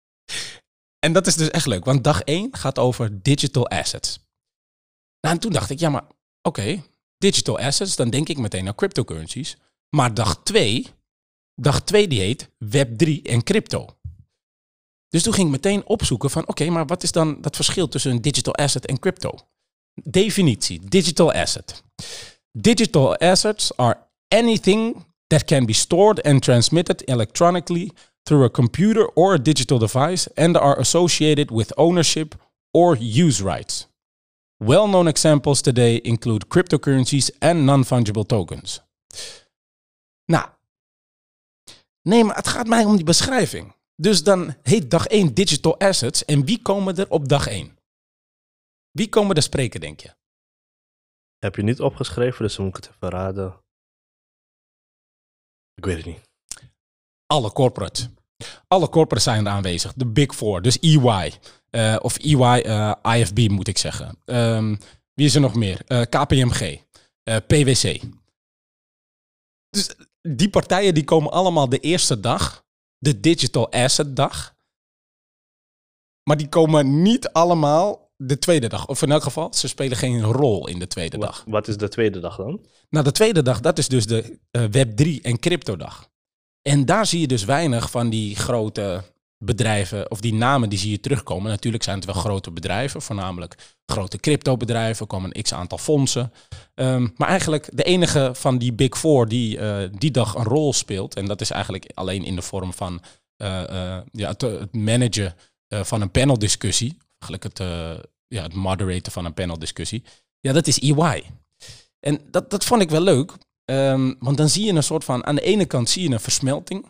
[0.99, 4.19] En dat is dus echt leuk, want dag 1 gaat over digital assets.
[5.21, 6.05] Nou, en toen dacht ik, ja, maar
[6.41, 6.83] oké,
[7.17, 9.57] digital assets, dan denk ik meteen aan cryptocurrencies.
[9.89, 10.87] Maar dag 2,
[11.55, 13.97] dag 2 die heet Web3 en crypto.
[15.09, 18.11] Dus toen ging ik meteen opzoeken van, oké, maar wat is dan dat verschil tussen
[18.11, 19.31] een digital asset en crypto?
[20.03, 21.83] Definitie, digital asset.
[22.51, 27.91] Digital assets are anything that can be stored and transmitted electronically
[28.27, 32.35] through a computer or a digital device and are associated with ownership
[32.71, 33.87] or use rights.
[34.57, 38.81] Well-known examples today include cryptocurrencies and non-fungible tokens.
[40.25, 40.49] Nou,
[42.01, 43.75] nee, maar het gaat mij om die beschrijving.
[43.95, 46.25] Dus dan heet dag 1 digital assets.
[46.25, 47.77] En wie komen er op dag 1?
[48.91, 50.15] Wie komen er spreken, denk je?
[51.37, 53.61] Heb je niet opgeschreven, dus moet ik het even raden.
[55.73, 56.26] Ik weet het niet.
[57.27, 58.07] Alle corporates.
[58.67, 59.93] Alle corporates zijn er aanwezig.
[59.93, 60.61] De Big Four.
[60.61, 61.33] Dus EY.
[61.69, 64.17] eh, of EY, eh, IFB moet ik zeggen.
[64.25, 64.75] Ehm,
[65.13, 65.81] wie is er nog meer?
[65.87, 66.85] Eh, KPMG.
[67.47, 68.01] PwC.
[69.69, 72.65] Dus die partijen die komen allemaal de eerste dag,
[72.97, 74.55] de Digital Asset Dag.
[76.23, 78.87] Maar die komen niet allemaal de tweede dag.
[78.87, 81.43] Of in elk geval, ze spelen geen rol in de tweede dag.
[81.47, 82.65] Wat, is de tweede dag dan?
[82.89, 86.09] Nou, de tweede dag, dat is dus de eh, Web3 en crypto-dag.
[86.67, 89.03] En daar zie je dus weinig van die grote
[89.37, 91.51] bedrijven, of die namen die zie je terugkomen.
[91.51, 96.33] Natuurlijk zijn het wel grote bedrijven, voornamelijk grote crypto-bedrijven, komen een x-aantal fondsen.
[96.73, 100.73] Ehm, maar eigenlijk de enige van die Big Four die eh, die dag een rol
[100.73, 103.01] speelt, en dat is eigenlijk alleen in de vorm van
[103.37, 105.35] eh, eh, ja, het, het managen
[105.69, 107.67] van een paneldiscussie, eigenlijk het,
[108.27, 110.03] ja, het moderaten van een paneldiscussie,
[110.39, 111.23] ja, dat is EY.
[111.99, 113.33] En dat, dat vond ik wel leuk,
[113.67, 116.19] ehm, want dan zie je een soort van, aan de ene kant zie je een
[116.19, 116.85] versmelting,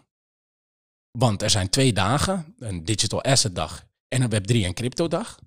[1.11, 5.39] want er zijn twee dagen, een digital asset dag en een Web3 en crypto dag.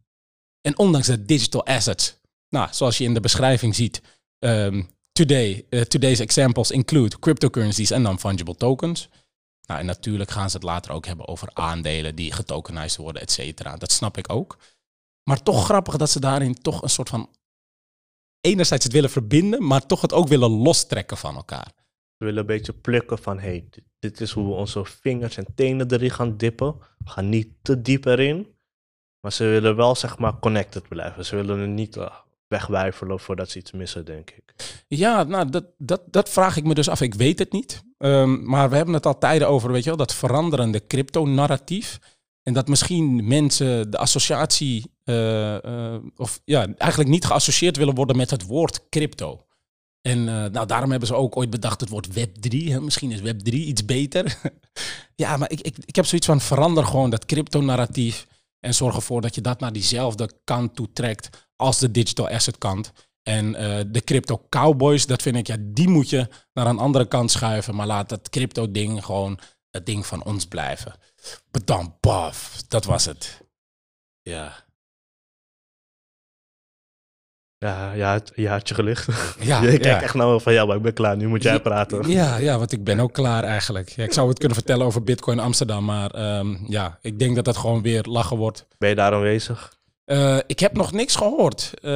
[0.61, 2.17] En ondanks de digital assets,
[2.49, 4.03] nou, zoals je in de beschrijving ziet,
[4.39, 9.09] ehm, today, eh, today's examples include cryptocurrencies en non-fungible tokens.
[9.67, 13.31] Nou, en natuurlijk gaan ze het later ook hebben over aandelen die getokenized worden, et
[13.31, 13.77] cetera.
[13.77, 14.59] Dat snap ik ook.
[15.25, 17.29] Maar toch grappig dat ze daarin toch een soort van
[18.41, 21.73] enerzijds het willen verbinden, maar toch het ook willen lostrekken van elkaar.
[22.17, 25.93] We willen een beetje plukken van, hey, dit, is hoe we onze vingers en tenen
[25.93, 26.75] erin gaan dippen.
[26.99, 28.47] We gaan niet te diep erin.
[29.21, 31.25] Maar ze willen wel, zeg maar, connected blijven.
[31.25, 32.15] Ze willen er niet uh,
[32.49, 34.55] wegwijfelen voordat ze iets missen, denk ik.
[34.89, 37.01] Ja, nou, dat, dat, dat vraag ik me dus af.
[37.01, 37.83] Ik weet het niet.
[37.99, 41.99] Um, maar we hebben het al tijden over, weet je wel, dat veranderende crypto-narratief.
[42.51, 48.17] En dat misschien mensen de associatie, uh, uh, of ja, eigenlijk niet geassocieerd willen worden
[48.17, 49.45] met het woord crypto.
[50.03, 52.57] En uh, nou, daarom hebben ze ook ooit bedacht het woord Web3.
[52.65, 52.81] Hè?
[52.81, 54.39] Misschien is Web3 iets beter.
[55.23, 58.27] ja, maar ik, ik, ik heb zoiets van verander gewoon dat crypto-narratief.
[58.61, 62.59] En zorg ervoor dat je dat naar diezelfde kant toe trekt als de digital asset
[62.59, 62.93] kant.
[63.23, 63.53] En
[63.93, 67.75] de crypto cowboys, dat vind ik, ja, die moet je naar een andere kant schuiven.
[67.75, 69.39] Maar laat dat crypto ding gewoon
[69.71, 70.95] het ding van ons blijven.
[71.51, 73.41] Bedan, paf, dat was het.
[74.23, 74.69] Ja.
[77.59, 79.07] Ja, ja, je had je gelicht.
[79.41, 80.03] Ja, je kijkt ja.
[80.03, 81.17] echt nou van, ja, maar ik ben klaar.
[81.17, 82.11] Nu moet jij praten.
[82.11, 83.89] Ja, ja, want ik ben ook klaar eigenlijk.
[83.89, 87.45] Ja, ik zou het kunnen vertellen over Bitcoin Amsterdam, maar um, ja, ik denk dat
[87.45, 88.67] dat gewoon weer lachen wordt.
[88.79, 89.79] Ben je daar aanwezig?
[90.07, 91.71] Uh, ik heb nog niks gehoord.
[91.83, 91.91] Uh,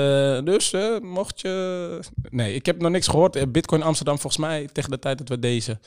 [0.44, 2.00] dus uh, mocht je.
[2.30, 3.52] Nee, ik heb nog niks gehoord.
[3.52, 5.78] Bitcoin Amsterdam, volgens mij, tegen de tijd dat we deze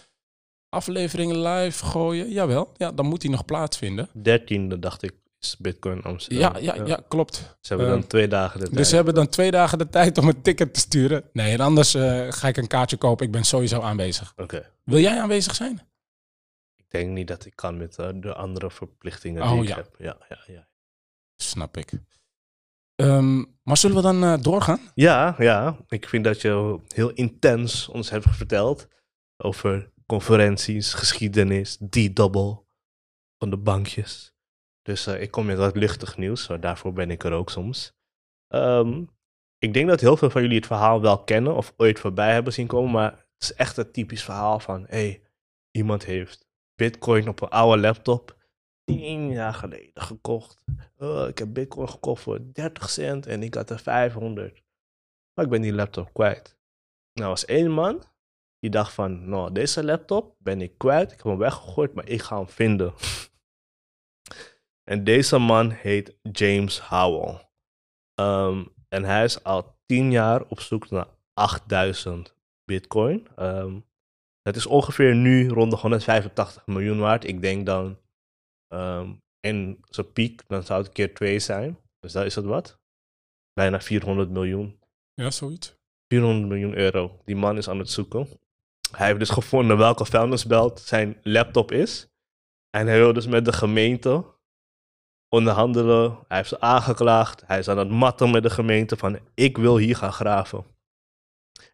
[0.77, 2.29] aflevering live gooien.
[2.29, 4.09] Jawel, ja, dan moet die nog plaatsvinden.
[4.13, 6.53] Dertiende, dacht ik, is Bitcoin Amsterdam.
[6.53, 6.85] Ja, ja, ja.
[6.85, 7.57] ja klopt.
[7.61, 8.77] Ze hebben dan twee dagen de tijd.
[8.77, 11.23] Dus ze hebben dan twee dagen de tijd om een ticket te sturen.
[11.33, 11.91] Nee, en anders
[12.29, 13.25] ga ik een kaartje kopen.
[13.25, 14.31] Ik ben sowieso aanwezig.
[14.31, 14.43] Oké.
[14.43, 14.69] Okay.
[14.83, 15.81] Wil jij aanwezig zijn?
[16.75, 19.75] Ik denk niet dat ik kan met de andere verplichtingen oh, die ik ja.
[19.75, 19.95] heb.
[19.97, 20.67] Ja, ja, ja.
[21.35, 21.91] Snap ik.
[22.95, 24.79] Um, maar zullen we dan doorgaan?
[24.93, 25.77] Ja, ja.
[25.87, 28.87] Ik vind dat je heel intens ons hebt verteld
[29.37, 32.63] over conferenties, geschiedenis, die double
[33.37, 34.35] van de bankjes.
[34.81, 37.93] Dus uh, ik kom met wat luchtig nieuws, zo daarvoor ben ik er ook soms.
[38.47, 39.09] Um,
[39.57, 42.53] ik denk dat heel veel van jullie het verhaal wel kennen of ooit voorbij hebben
[42.53, 45.21] zien komen, maar het is echt een typisch verhaal van, hey,
[45.71, 48.37] iemand heeft bitcoin op een oude laptop
[48.83, 50.63] tien jaar geleden gekocht.
[50.97, 54.63] Oh, ik heb bitcoin gekocht voor 30 cent en ik had er 500.
[55.33, 56.57] Maar ik ben die laptop kwijt.
[57.13, 58.03] Nou, was één man
[58.59, 61.11] die dacht van, nou, deze laptop ben ik kwijt.
[61.11, 62.93] Ik heb hem weggegooid, maar ik ga hem vinden.
[64.91, 67.49] en deze man heet James Howell.
[68.19, 73.27] Um, en hij is al 10 jaar op zoek naar 8000 bitcoin.
[73.39, 73.85] Um,
[74.41, 77.23] het is ongeveer nu rond de 185 miljoen waard.
[77.23, 77.97] Ik denk dan
[78.73, 81.79] Um, en zijn piek, dan zou het keer 2 zijn.
[81.99, 82.79] Dus daar is het wat.
[83.53, 84.79] Bijna 400 miljoen.
[85.13, 85.75] Ja, zoiets.
[86.07, 87.21] 400 miljoen euro.
[87.25, 88.27] Die man is aan het zoeken.
[88.91, 92.07] Hij heeft dus gevonden welke vuilnisbelt zijn laptop is.
[92.69, 94.25] En hij wil dus met de gemeente
[95.29, 96.11] onderhandelen.
[96.27, 97.43] Hij heeft ze aangeklaagd.
[97.45, 100.65] Hij is aan het matten met de gemeente van ik wil hier gaan graven.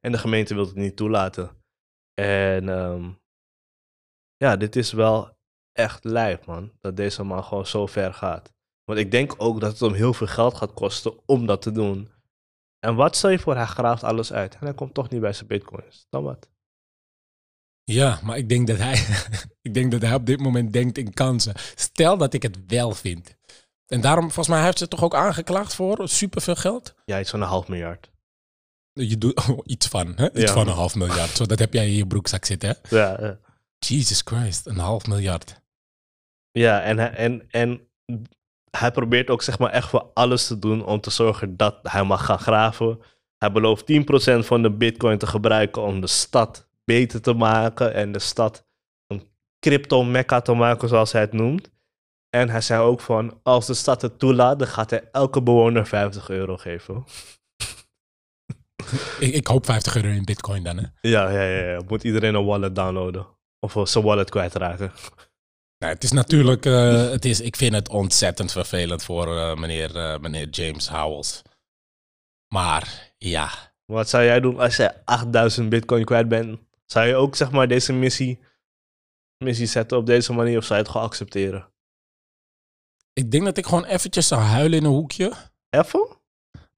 [0.01, 1.63] En de gemeente wil het niet toelaten.
[2.13, 3.19] En um,
[4.35, 5.37] ja, dit is wel
[5.71, 6.71] echt lijf, man.
[6.79, 8.53] Dat deze man gewoon zo ver gaat.
[8.83, 11.71] Want ik denk ook dat het hem heel veel geld gaat kosten om dat te
[11.71, 12.11] doen.
[12.79, 14.53] En wat stel je voor, hij graaft alles uit.
[14.53, 16.05] En hij komt toch niet bij zijn bitcoins.
[16.09, 16.52] Dan wat?
[17.83, 19.05] Ja, maar ik denk dat hij,
[19.61, 21.53] ik denk dat hij op dit moment denkt in kansen.
[21.75, 23.35] Stel dat ik het wel vind.
[23.87, 26.95] En daarom, volgens mij, heeft ze toch ook aangeklaagd voor superveel geld?
[27.05, 28.11] Ja, iets van een half miljard.
[28.93, 30.31] Je doet oh, iets van, hè?
[30.31, 30.53] Iets ja.
[30.53, 31.29] van een half miljard.
[31.29, 32.97] Zo, dat heb jij in je broekzak zitten, hè?
[32.97, 33.39] Ja, ja.
[33.79, 35.61] Jesus Christ, een half miljard.
[36.51, 37.87] Ja, en, hij, en, en
[38.69, 42.03] hij probeert ook zeg maar echt voor alles te doen om te zorgen dat hij
[42.03, 42.99] mag gaan graven.
[43.37, 43.95] Hij belooft 10%
[44.39, 48.65] van de bitcoin te gebruiken om de stad beter te maken en de stad
[49.07, 51.71] een crypto-mecca te maken, zoals hij het noemt.
[52.29, 55.87] En hij zei ook van, als de stad het toelaat, dan gaat hij elke bewoner
[55.87, 57.03] 50 euro geven.
[59.19, 60.85] Ik, ik hoop 50 euro in bitcoin dan, hè.
[61.01, 61.81] Ja, ja, ja, ja.
[61.87, 63.27] Moet iedereen een wallet downloaden.
[63.59, 64.91] Of zijn wallet kwijtraken.
[65.83, 69.95] Nou, het is natuurlijk, eh, het is, ik vind het ontzettend vervelend voor eh, meneer,
[69.95, 71.41] eh, meneer James Howells.
[72.53, 73.49] Maar ja,
[73.85, 76.59] Wat zou jij doen als je 8000 bitcoin kwijt bent?
[76.85, 78.39] Zou je ook zeg maar deze missie,
[79.37, 81.71] missie zetten op deze manier of zou je het gewoon accepteren?
[83.13, 85.33] ik denk dat ik gewoon eventjes zou huilen in een hoekje.
[85.69, 86.07] Even?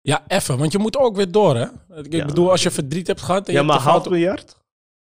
[0.01, 1.97] Ja, even, want je moet ook weer door, hè.
[2.03, 2.25] Ik Ja.
[2.25, 4.57] bedoel, als je verdriet hebt gehad en je Ja, hebt maar half miljard?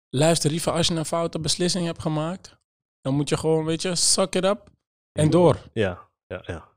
[0.09, 2.57] Luister, Riva, als je een foute beslissing hebt gemaakt,
[3.01, 4.69] dan moet je gewoon, weet je, suck it up
[5.11, 5.69] en door.
[5.73, 6.67] Ja, ja, ja.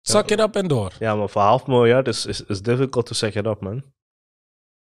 [0.00, 0.92] Suck it up en door.
[0.98, 3.84] Ja, maar voor half miljard is, is, is difficult to set it up, man.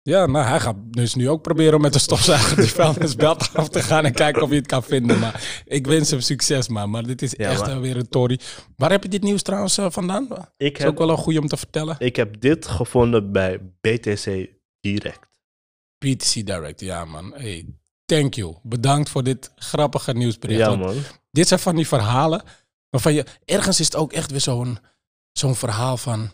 [0.07, 3.69] Ja, nou, hij gaat dus nu ook proberen om met de stofzuiger die vuilnisbelt af
[3.69, 5.19] te gaan en kijken of hij het kan vinden.
[5.19, 6.89] Maar ik wens hem succes, man.
[6.89, 8.39] Maar dit is Ja, echt maar- weer een tory.
[8.75, 10.27] Waar heb je dit nieuws trouwens eh, vandaan?
[10.57, 11.95] Ik is ook heb, wel een goeie om te vertellen.
[11.99, 14.47] ik heb dit gevonden bij BTC
[14.79, 15.27] Direct.
[15.97, 17.33] PTC Direct, ja man.
[17.35, 17.65] Hey,
[18.05, 18.55] thank you.
[18.63, 20.59] Bedankt voor dit grappige nieuwsbericht.
[20.59, 20.95] Ja, man.
[21.31, 22.43] dit zijn van die verhalen
[22.89, 23.25] waarvan je...
[23.45, 24.77] Ergens is het ook echt weer zo'n
[25.31, 26.31] zo'n verhaal van...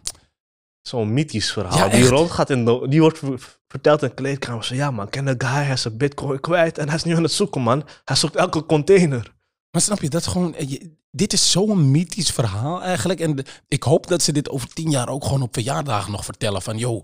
[0.88, 1.78] Zo'n mythisch verhaal.
[1.78, 4.68] Ja, die rondgaat in de, die wordt ver- verteld in kleedkamers.
[4.68, 7.16] Zo, Ja, man, ken de guy, hij is zijn bitcoin kwijt en hij is nu
[7.16, 7.88] aan het zoeken, man.
[8.06, 9.34] Hij zoekt elke container.
[9.72, 10.56] Maar snap je, dat is gewoon...
[10.56, 13.20] eh, dit is zo'n mythisch verhaal eigenlijk.
[13.20, 16.26] En de- ik hoop dat ze dit over tien jaar ook gewoon op verjaardagen nog
[16.26, 16.62] vertellen.
[16.62, 17.04] Van, yo,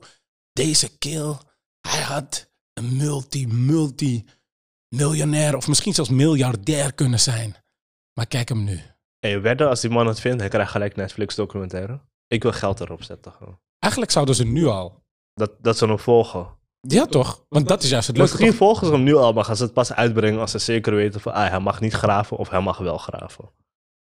[0.54, 1.36] deze kill,
[1.88, 4.26] hij had een multi, multi
[4.96, 7.56] miljonair of misschien zelfs miljardair kunnen zijn.
[8.14, 8.82] Maar kijk hem nu.
[9.20, 12.02] Hey, wedden, als die man het vindt, hij krijgt gelijk Netflix documentaire.
[12.28, 13.32] Ik wil geld erop zetten.
[13.32, 13.60] gewoon.
[13.80, 15.04] Eigenlijk zouden ze nu al...
[15.34, 16.58] Dat, dat ze hem volgen.
[16.82, 17.46] Ja, toch?
[17.50, 18.32] Want dat is juist het leuke.
[18.32, 18.60] Misschien toch?
[18.60, 21.22] volgen ze hem nu al, maar gaan ze het pas uitbrengen als ze zeker weten
[21.22, 23.50] van ah, hij mag niet graven of hij mag wel graven.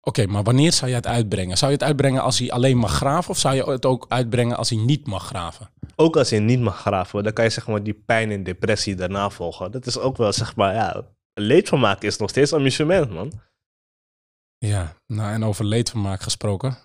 [0.00, 1.56] Oké, maar wanneer zou je het uitbrengen?
[1.56, 3.30] Zou je het uitbrengen als hij alleen mag graven?
[3.30, 5.70] Of zou je het ook uitbrengen als hij niet mag graven?
[5.96, 8.94] Ook als je niet mag graven, dan kan je zeg maar die pijn en depressie
[8.94, 9.70] daarna volgen.
[9.70, 13.32] Dat is ook wel zeg maar, ja, leedvermaak is nog steeds amusement, man.
[14.58, 16.78] Ja, nou en over leedvermaak gesproken.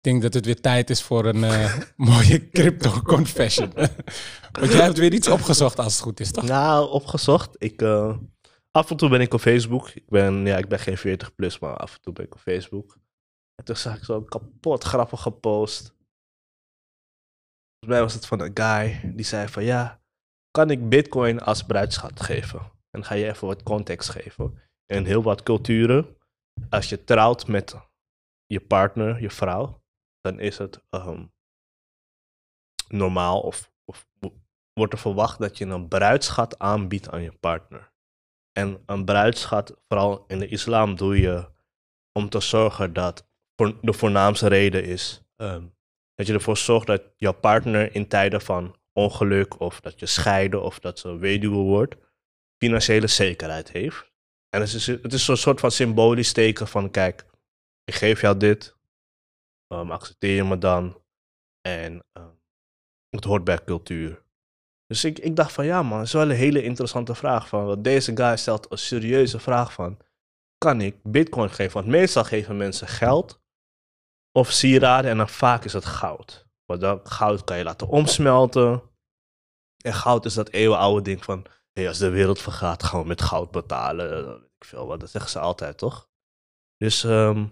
[0.00, 3.72] Ik denk dat het weer tijd is voor een eh, mooie crypto confession.
[4.60, 6.44] Want jij hebt weer iets opgezocht als het goed is, toch?
[6.44, 7.54] Nou, opgezocht.
[7.58, 8.16] Ik, eh,
[8.70, 9.88] af en toe ben ik op Facebook.
[9.88, 12.40] Ik ben, ja, ik ben geen 40 plus, maar af en toe ben ik op
[12.40, 12.98] Facebook.
[13.54, 15.94] En toen zag ik zo'n kapot grappige post.
[17.78, 20.02] Volgens mij was het van een guy die zei van ja,
[20.50, 22.72] kan ik bitcoin als bruidschat geven?
[22.90, 24.58] En ga je even wat context geven.
[24.86, 26.16] In heel wat culturen,
[26.68, 27.76] als je trouwt met
[28.46, 29.79] je partner, je vrouw,
[30.20, 31.24] dan is het ehm,
[32.88, 34.08] normaal of, of
[34.72, 37.92] wordt er verwacht dat je een bruidschat aanbiedt aan je partner.
[38.52, 41.50] En een bruidschat, vooral in de islam, doe je
[42.12, 43.28] om te zorgen dat
[43.80, 45.66] de voornaamste reden is ehm,
[46.14, 50.62] dat je ervoor zorgt dat jouw partner in tijden van ongeluk of dat je scheiden
[50.62, 51.96] of dat ze weduwe wordt,
[52.62, 54.12] financiële zekerheid heeft.
[54.48, 57.24] En het is, het is zo'n soort van symbolisch teken van kijk,
[57.84, 58.76] ik geef jou dit,
[59.70, 61.02] ehm, accepteer je me dan
[61.60, 62.28] en ehm,
[63.08, 64.22] het hoort bij cultuur.
[64.86, 67.48] Dus ik, ik dacht van ja man, dat is wel een hele interessante vraag.
[67.48, 69.98] Van, want deze guy stelt een serieuze vraag van,
[70.58, 71.72] kan ik bitcoin geven?
[71.72, 73.40] Want meestal geven mensen geld
[74.32, 76.46] of sieraden en dan vaak is het goud.
[76.64, 78.82] Want dan, goud kan je laten omsmelten.
[79.84, 83.22] En goud is dat eeuwenoude ding van, hey, als de wereld vergaat gaan we met
[83.22, 84.36] goud betalen.
[84.58, 86.08] Ik veel wat, dat zeggen ze altijd toch?
[86.76, 87.46] Dus ehm,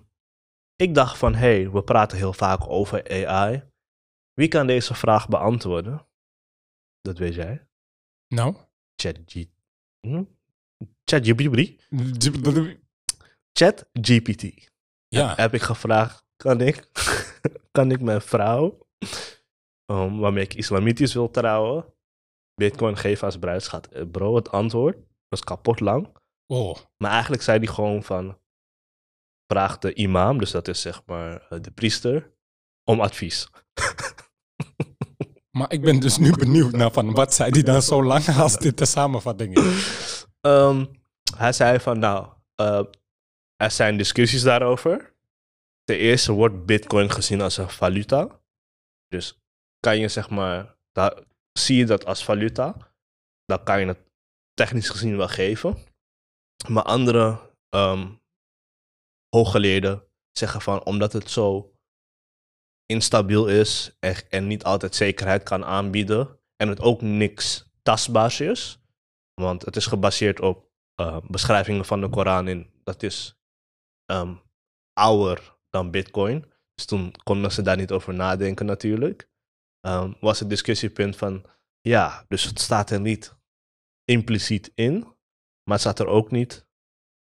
[0.82, 3.62] ik dacht van, hey, we praten heel vaak over AI.
[4.32, 6.06] Wie kan deze vraag beantwoorden?
[7.00, 7.68] Dat weet jij.
[8.34, 8.56] Nou?
[8.96, 9.44] ChatG...
[10.00, 10.24] Hm?
[11.04, 11.82] ChatGPT?
[13.52, 14.70] ChatGPT.
[15.08, 15.34] Ja.
[15.34, 16.88] Heb ik gevraagd, kan ik,
[17.76, 18.86] kan ik mijn vrouw,
[19.86, 21.94] um, waarmee ik islamitisch wil trouwen,
[22.54, 23.86] bitcoin geven als bruidschat?
[23.86, 24.96] Eh, Bro, het antwoord
[25.28, 26.16] was kapot lang.
[26.46, 26.76] Oh.
[26.96, 28.38] Maar eigenlijk zei hij gewoon van,
[29.48, 32.32] vraag de imam, dus dat is zeg maar eh, de priester,
[32.84, 33.48] om advies.
[35.58, 38.56] Maar ik ben dus nu benieuwd naar van wat zei die dan zo lang als
[38.56, 39.86] dit de samenvatting is.
[40.40, 40.86] Ehm,
[41.36, 42.84] hij zei van, nou, eh,
[43.56, 45.14] er zijn discussies daarover.
[45.84, 48.40] Ten eerste wordt bitcoin gezien als een valuta.
[49.08, 49.40] Dus
[49.80, 51.18] kan je zeg maar, daar,
[51.52, 52.92] zie je dat als valuta,
[53.44, 54.10] dan kan je het
[54.54, 55.78] technisch gezien wel geven.
[56.68, 58.08] Maar andere ehm
[59.28, 60.02] hooggeleerden
[60.32, 61.72] zeggen van, omdat het zo
[62.86, 68.80] instabiel is en, en niet altijd zekerheid kan aanbieden en het ook niks tastbaars is.
[69.34, 72.70] Want het is gebaseerd op eh, beschrijvingen van de Koran in.
[72.84, 73.38] Dat is
[74.04, 74.34] ehm,
[74.92, 76.52] ouder dan Bitcoin.
[76.74, 79.30] Dus toen konden ze daar niet over nadenken natuurlijk.
[79.80, 81.44] Ehm, was het discussiepunt van,
[81.80, 83.36] ja, dus het staat er niet
[84.04, 85.00] impliciet in,
[85.62, 86.66] maar het staat er ook niet.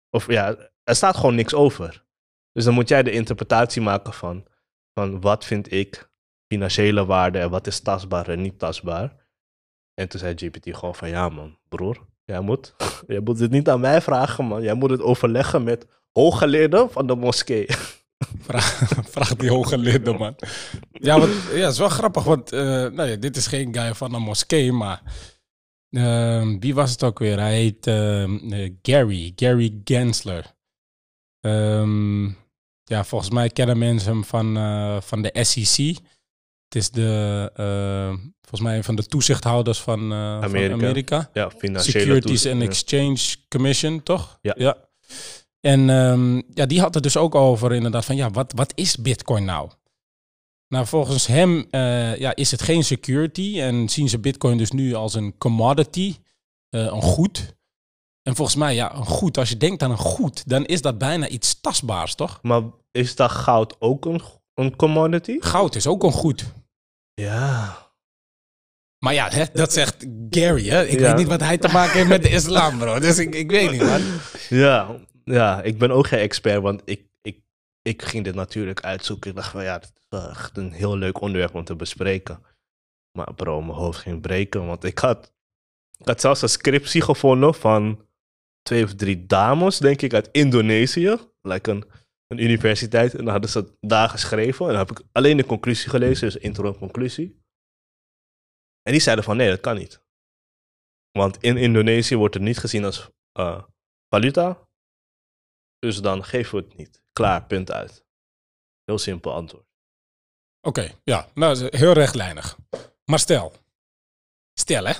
[0.09, 2.03] Of ja, er staat gewoon niks over.
[2.51, 4.45] Dus dan moet jij de interpretatie maken van,
[4.93, 6.09] van wat vind ik
[6.47, 9.15] financiële waarde en wat is tastbaar en niet tastbaar.
[9.93, 12.75] En toen zei GPT gewoon van, ja man, broer, jij moet,
[13.07, 14.61] jij moet het niet aan mij vragen man.
[14.61, 17.65] Jij moet het overleggen met hooggeleerden van de moskee.
[18.47, 20.35] Vraag, vraag die hooggeleerde man.
[20.91, 24.13] Ja, want, ja, het is wel grappig, want eh, nou dit is geen guy van
[24.13, 25.01] een moskee, maar
[25.89, 27.39] ehm, wie was het ook weer?
[27.39, 30.59] Hij heet ehm, eh, Gary, Gary Gensler.
[31.41, 32.25] Ehm,
[32.83, 35.97] ja, volgens mij kennen mensen hem van, eh, van de SEC.
[36.71, 40.73] Het is de, eh, volgens mij een van de toezichthouders van, eh, van Amerika.
[40.73, 41.29] Amerika.
[41.33, 42.67] Ja, financiële Securities and ja.
[42.67, 44.39] Exchange Commission, toch?
[44.41, 44.77] Ja.
[45.59, 48.97] En ehm, ja, die had het dus ook over inderdaad van, ja, wat, wat is
[48.97, 49.69] Bitcoin nou?
[50.67, 54.93] Nou, volgens hem eh, ja, is het geen security en zien ze Bitcoin dus nu
[54.93, 56.15] als een commodity,
[56.69, 57.55] een goed.
[58.23, 60.97] En volgens mij, ja, een goed, als je denkt aan een goed, dan is dat
[60.97, 62.39] bijna iets tastbaars, toch?
[62.41, 62.61] Maar
[62.91, 64.21] is dat goud ook een,
[64.53, 65.37] een commodity?
[65.39, 66.53] Goud is ook een goed.
[67.13, 67.77] Ja.
[68.99, 70.85] Maar ja, hè, dat zegt Gary, hè?
[70.85, 71.07] Ik Ja.
[71.07, 72.99] weet niet wat hij te maken heeft met de islam, bro.
[72.99, 74.01] Dus ik, ik weet niet, man.
[74.49, 77.39] Ja, ja, ik ben ook geen expert, want ik, ik,
[77.81, 79.29] ik ging dit natuurlijk uitzoeken.
[79.29, 82.43] Ik dacht van ja, het is echt een heel leuk onderwerp om te bespreken.
[83.17, 85.33] Maar bro, mijn hoofd ging breken, want ik had,
[85.97, 88.05] ik had zelfs een scriptie gevonden van
[88.71, 91.17] twee of drie dames, denk ik, uit Indonesië.
[91.41, 91.91] Like een,
[92.27, 93.11] een universiteit.
[93.11, 94.65] En dan hadden ze het daar geschreven.
[94.65, 97.41] En dan heb ik alleen de conclusie gelezen, dus intro en conclusie.
[98.81, 100.03] En die zeiden van nee, dat kan niet.
[101.11, 103.63] Want in Indonesië wordt het niet gezien als eh,
[104.13, 104.67] valuta.
[105.79, 107.03] Dus dan geven we het niet.
[107.11, 108.05] Klaar, punt uit.
[108.83, 109.65] Heel simpel antwoord.
[110.67, 112.57] Oké, ja, nou, dat heel rechtlijnig.
[113.05, 113.53] Maar stel,
[114.53, 114.93] stel hè,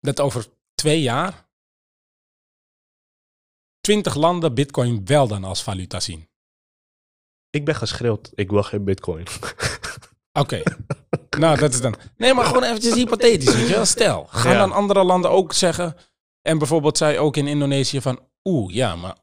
[0.00, 1.47] dat over twee jaar
[3.88, 6.28] 20 landen Bitcoin wel dan als valuta zien.
[7.50, 9.26] Ik ben geschreeuwd, ik wil geen bitcoin.
[10.42, 10.62] Oké,
[11.38, 11.94] nou dat is dan.
[12.16, 13.84] Nee, maar gewoon eventjes hypothetisch, weet je wel.
[13.84, 14.58] Stel, gaan Ja.
[14.58, 15.96] dan andere landen ook zeggen,
[16.42, 19.16] en bijvoorbeeld zij ook in Indonesië van, oeh, ja, maar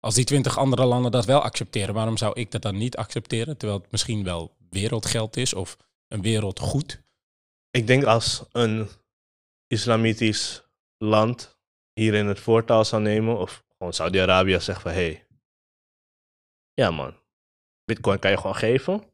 [0.00, 3.56] als die 20 andere landen dat wel accepteren, waarom zou ik dat dan niet accepteren?
[3.56, 5.76] Terwijl het misschien wel wereldgeld is of
[6.08, 7.02] een wereldgoed.
[7.70, 8.88] ik denk als een
[9.66, 10.62] islamitisch
[10.98, 11.58] land
[11.92, 15.26] hierin het voortouw zou nemen, of gewoon Saudi-Arabië zegt van hé, hey,
[16.72, 17.20] ja man,
[17.84, 19.12] bitcoin kan je gewoon geven.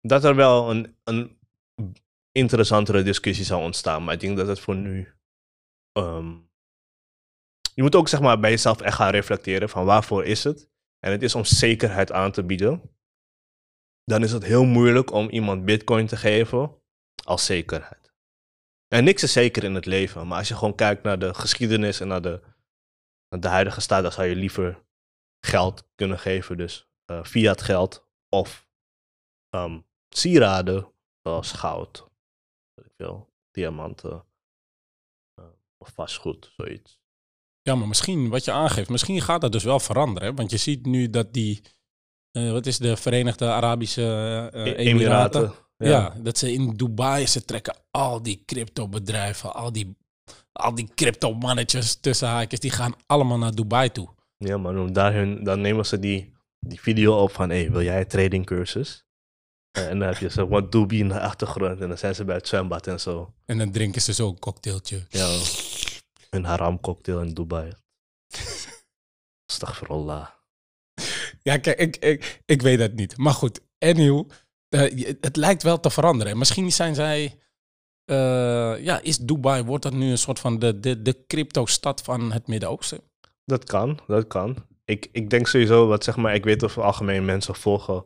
[0.00, 1.38] Dat er wel een, een
[2.32, 5.14] interessantere discussie zou ontstaan, maar ik denk dat het voor nu.
[5.92, 6.36] ehm,
[7.74, 10.70] je moet ook zeg maar bij jezelf echt gaan reflecteren van waarvoor is het.
[10.98, 12.96] En het is om zekerheid aan te bieden.
[14.04, 16.82] Dan is het heel moeilijk om iemand bitcoin te geven
[17.24, 18.14] als zekerheid.
[18.88, 22.00] En niks is zeker in het leven, maar als je gewoon kijkt naar de geschiedenis
[22.00, 22.55] en naar de,
[23.28, 24.84] de huidige staat, dan zou je liever
[25.46, 26.56] geld kunnen geven.
[26.56, 28.68] Dus eh, fiat geld of
[29.48, 32.08] ehm, sieraden zoals goud,
[32.74, 34.24] weet ik veel, diamanten
[35.34, 35.44] eh,
[35.78, 37.00] of vastgoed, zoiets.
[37.62, 40.28] Ja, maar misschien wat je aangeeft, misschien gaat dat dus wel veranderen.
[40.28, 40.34] Hè?
[40.34, 41.62] Want je ziet nu dat die,
[42.30, 44.02] eh, wat is de Verenigde Arabische
[44.52, 45.52] E- Emiraten?
[45.78, 46.14] Ja.
[46.18, 49.96] dat ze in Dubai, ze trekken al die cryptobedrijven, al die,
[50.56, 54.08] al die crypto-mannetjes tussen haakjes, die gaan allemaal naar Dubai toe.
[54.38, 57.82] Ja, maar om daar hun, dan nemen ze die, die video op van, hey, wil
[57.82, 59.04] jij een tradingcursus?
[59.70, 62.24] Eh, en dan heb je zo wat doobie in de achtergrond en dan zijn ze
[62.24, 63.34] bij het zwembad en zo.
[63.44, 65.06] En dan drinken ze zo'n cocktailtje.
[65.08, 65.38] Ja,
[66.30, 67.72] een haram cocktail in Dubai.
[69.46, 70.26] Astaghfirullah.
[71.42, 73.16] Ja, kijk, ik, ik, ik weet het niet.
[73.16, 74.30] Maar goed, anyhow,
[74.68, 76.38] eh, je- het lijkt wel te veranderen.
[76.38, 77.38] Misschien zijn zij...
[78.06, 82.32] eh, ja, is Dubai, wordt dat nu een soort van de, de, de crypto-stad van
[82.32, 83.00] het Midden-Oosten?
[83.44, 84.56] Dat kan, dat kan.
[84.84, 88.04] Ik, ik denk sowieso, wat zeg maar, ik weet of algemeen mensen volgen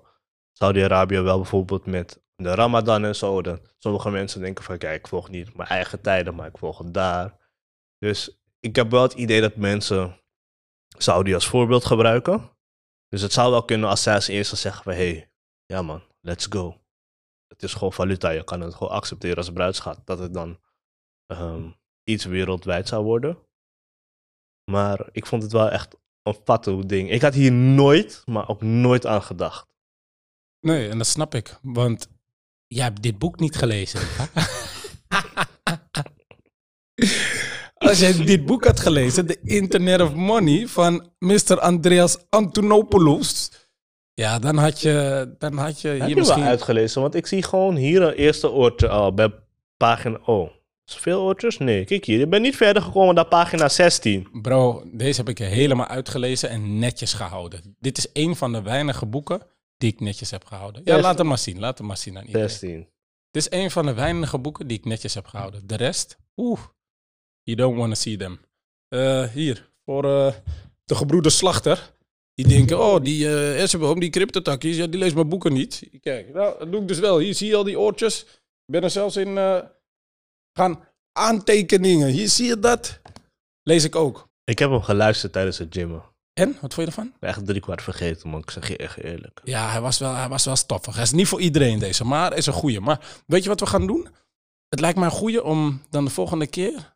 [0.53, 3.43] Saudi-Arabië wel bijvoorbeeld met de Ramadan en zo.
[3.43, 6.79] Dan, sommige mensen denken van, kijk, ik volg niet mijn eigen tijden, maar ik volg
[6.79, 7.37] het daar.
[7.99, 10.21] Dus ik heb wel het idee dat mensen
[10.99, 12.51] Saudi als voorbeeld gebruiken.
[13.09, 15.31] Dus het zou wel kunnen als zij als eerste zeggen van, hé, hey,
[15.67, 16.80] ja man, let's go.
[17.61, 20.01] Het is gewoon valuta, je kan het gewoon accepteren als bruidschat.
[20.05, 20.59] Dat het dan
[21.27, 21.71] ehm,
[22.05, 23.39] iets wereldwijd zou worden.
[24.71, 27.11] Maar ik vond het wel echt een fatto ding.
[27.11, 29.75] Ik had hier nooit, maar ook nooit aan gedacht.
[30.61, 31.59] Nee, en dat snap ik.
[31.63, 32.09] Want
[32.67, 34.01] jij hebt dit boek niet gelezen.
[37.89, 41.59] als jij dit boek had gelezen, The Internet of Money van Mr.
[41.59, 43.51] Andreas Antonopoulos.
[44.21, 46.41] Ja, dan had je, dan had je Heb hier je misschien...
[46.41, 47.01] wel uitgelezen?
[47.01, 49.33] Want ik zie gewoon hier een eerste oortje al bij
[49.77, 50.19] pagina...
[50.25, 50.51] Oh,
[50.87, 51.59] is veel oortjes?
[51.59, 52.21] Nee, kijk hier.
[52.21, 54.29] Ik ben niet verder gekomen dan pagina 16.
[54.43, 57.77] Bro, deze heb ik helemaal uitgelezen en netjes gehouden.
[57.79, 59.43] Dit is een van de weinige boeken
[59.77, 60.83] die ik netjes heb gehouden.
[60.85, 61.59] Ja, laat hem maar zien.
[61.59, 62.49] Laat hem maar zien aan iedereen.
[62.49, 62.89] 16.
[63.31, 65.67] Dit is een van de weinige boeken die ik netjes heb gehouden.
[65.67, 66.61] De rest, oeh,
[67.43, 68.41] you don't want to see them.
[68.89, 70.35] Eh, hier, voor eh,
[70.85, 71.99] de gebroeders Slachter.
[72.43, 75.89] Die denken, oh, die eh Essenboom, die cryptotakkies, ja, die leest mijn boeken niet.
[76.01, 77.19] Kijk, nou, dat doe ik dus wel.
[77.19, 78.21] Hier zie je al die oortjes.
[78.65, 79.59] Ik ben er zelfs in eh,
[80.53, 82.09] gaan aantekeningen.
[82.09, 83.01] Hier zie je dat.
[83.63, 84.29] Lees ik ook.
[84.45, 86.03] Ik heb hem geluisterd tijdens het gymmen.
[86.33, 87.07] En, wat vond je ervan?
[87.07, 88.41] Ik ben echt drie kwart vergeten, man.
[88.41, 89.41] Ik zeg je echt eerlijk.
[89.45, 90.95] Ja, hij was wel, hij was wel stoffig.
[90.95, 92.81] Hij is niet voor iedereen deze, maar is een goeie.
[92.81, 94.09] Maar weet je wat we gaan doen?
[94.69, 96.95] Het lijkt mij een goeie om dan de volgende keer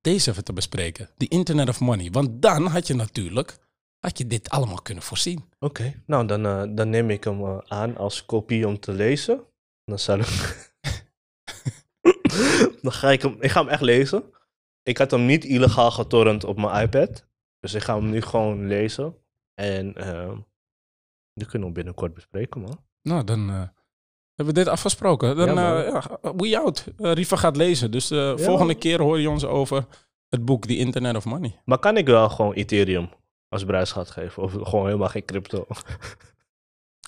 [0.00, 1.10] deze even te bespreken.
[1.16, 2.10] Die Internet of Money.
[2.10, 3.58] Want dan had je natuurlijk,
[4.02, 5.44] had je dit allemaal kunnen voorzien.
[5.58, 9.44] Oké, nou dan, eh, dan neem ik hem eh, aan als kopie om te lezen.
[9.84, 10.80] Dan zal ik...
[12.82, 13.36] dan ga ik hem...
[13.40, 14.24] Ik ga hem echt lezen.
[14.82, 17.26] Ik had hem niet illegaal getorrent op mijn iPad.
[17.60, 19.16] Dus ik ga hem nu gewoon lezen.
[19.54, 19.94] En
[21.34, 22.84] die kunnen we binnenkort bespreken, man.
[23.02, 23.56] Nou, dan eh,
[24.34, 25.36] hebben we dit afgesproken.
[25.36, 26.84] Dan, Ja, eh, ja, we out.
[26.96, 27.90] Riva gaat lezen.
[27.90, 29.86] Dus de volgende keer hoor je ons over
[30.28, 31.60] het boek The Internet of Money.
[31.64, 33.10] Maar kan ik wel gewoon Ethereum
[33.52, 34.42] als bruisgat geven?
[34.42, 35.66] Of gewoon helemaal geen crypto?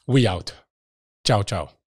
[0.05, 0.67] We out.
[1.23, 1.84] Ciao, ciao.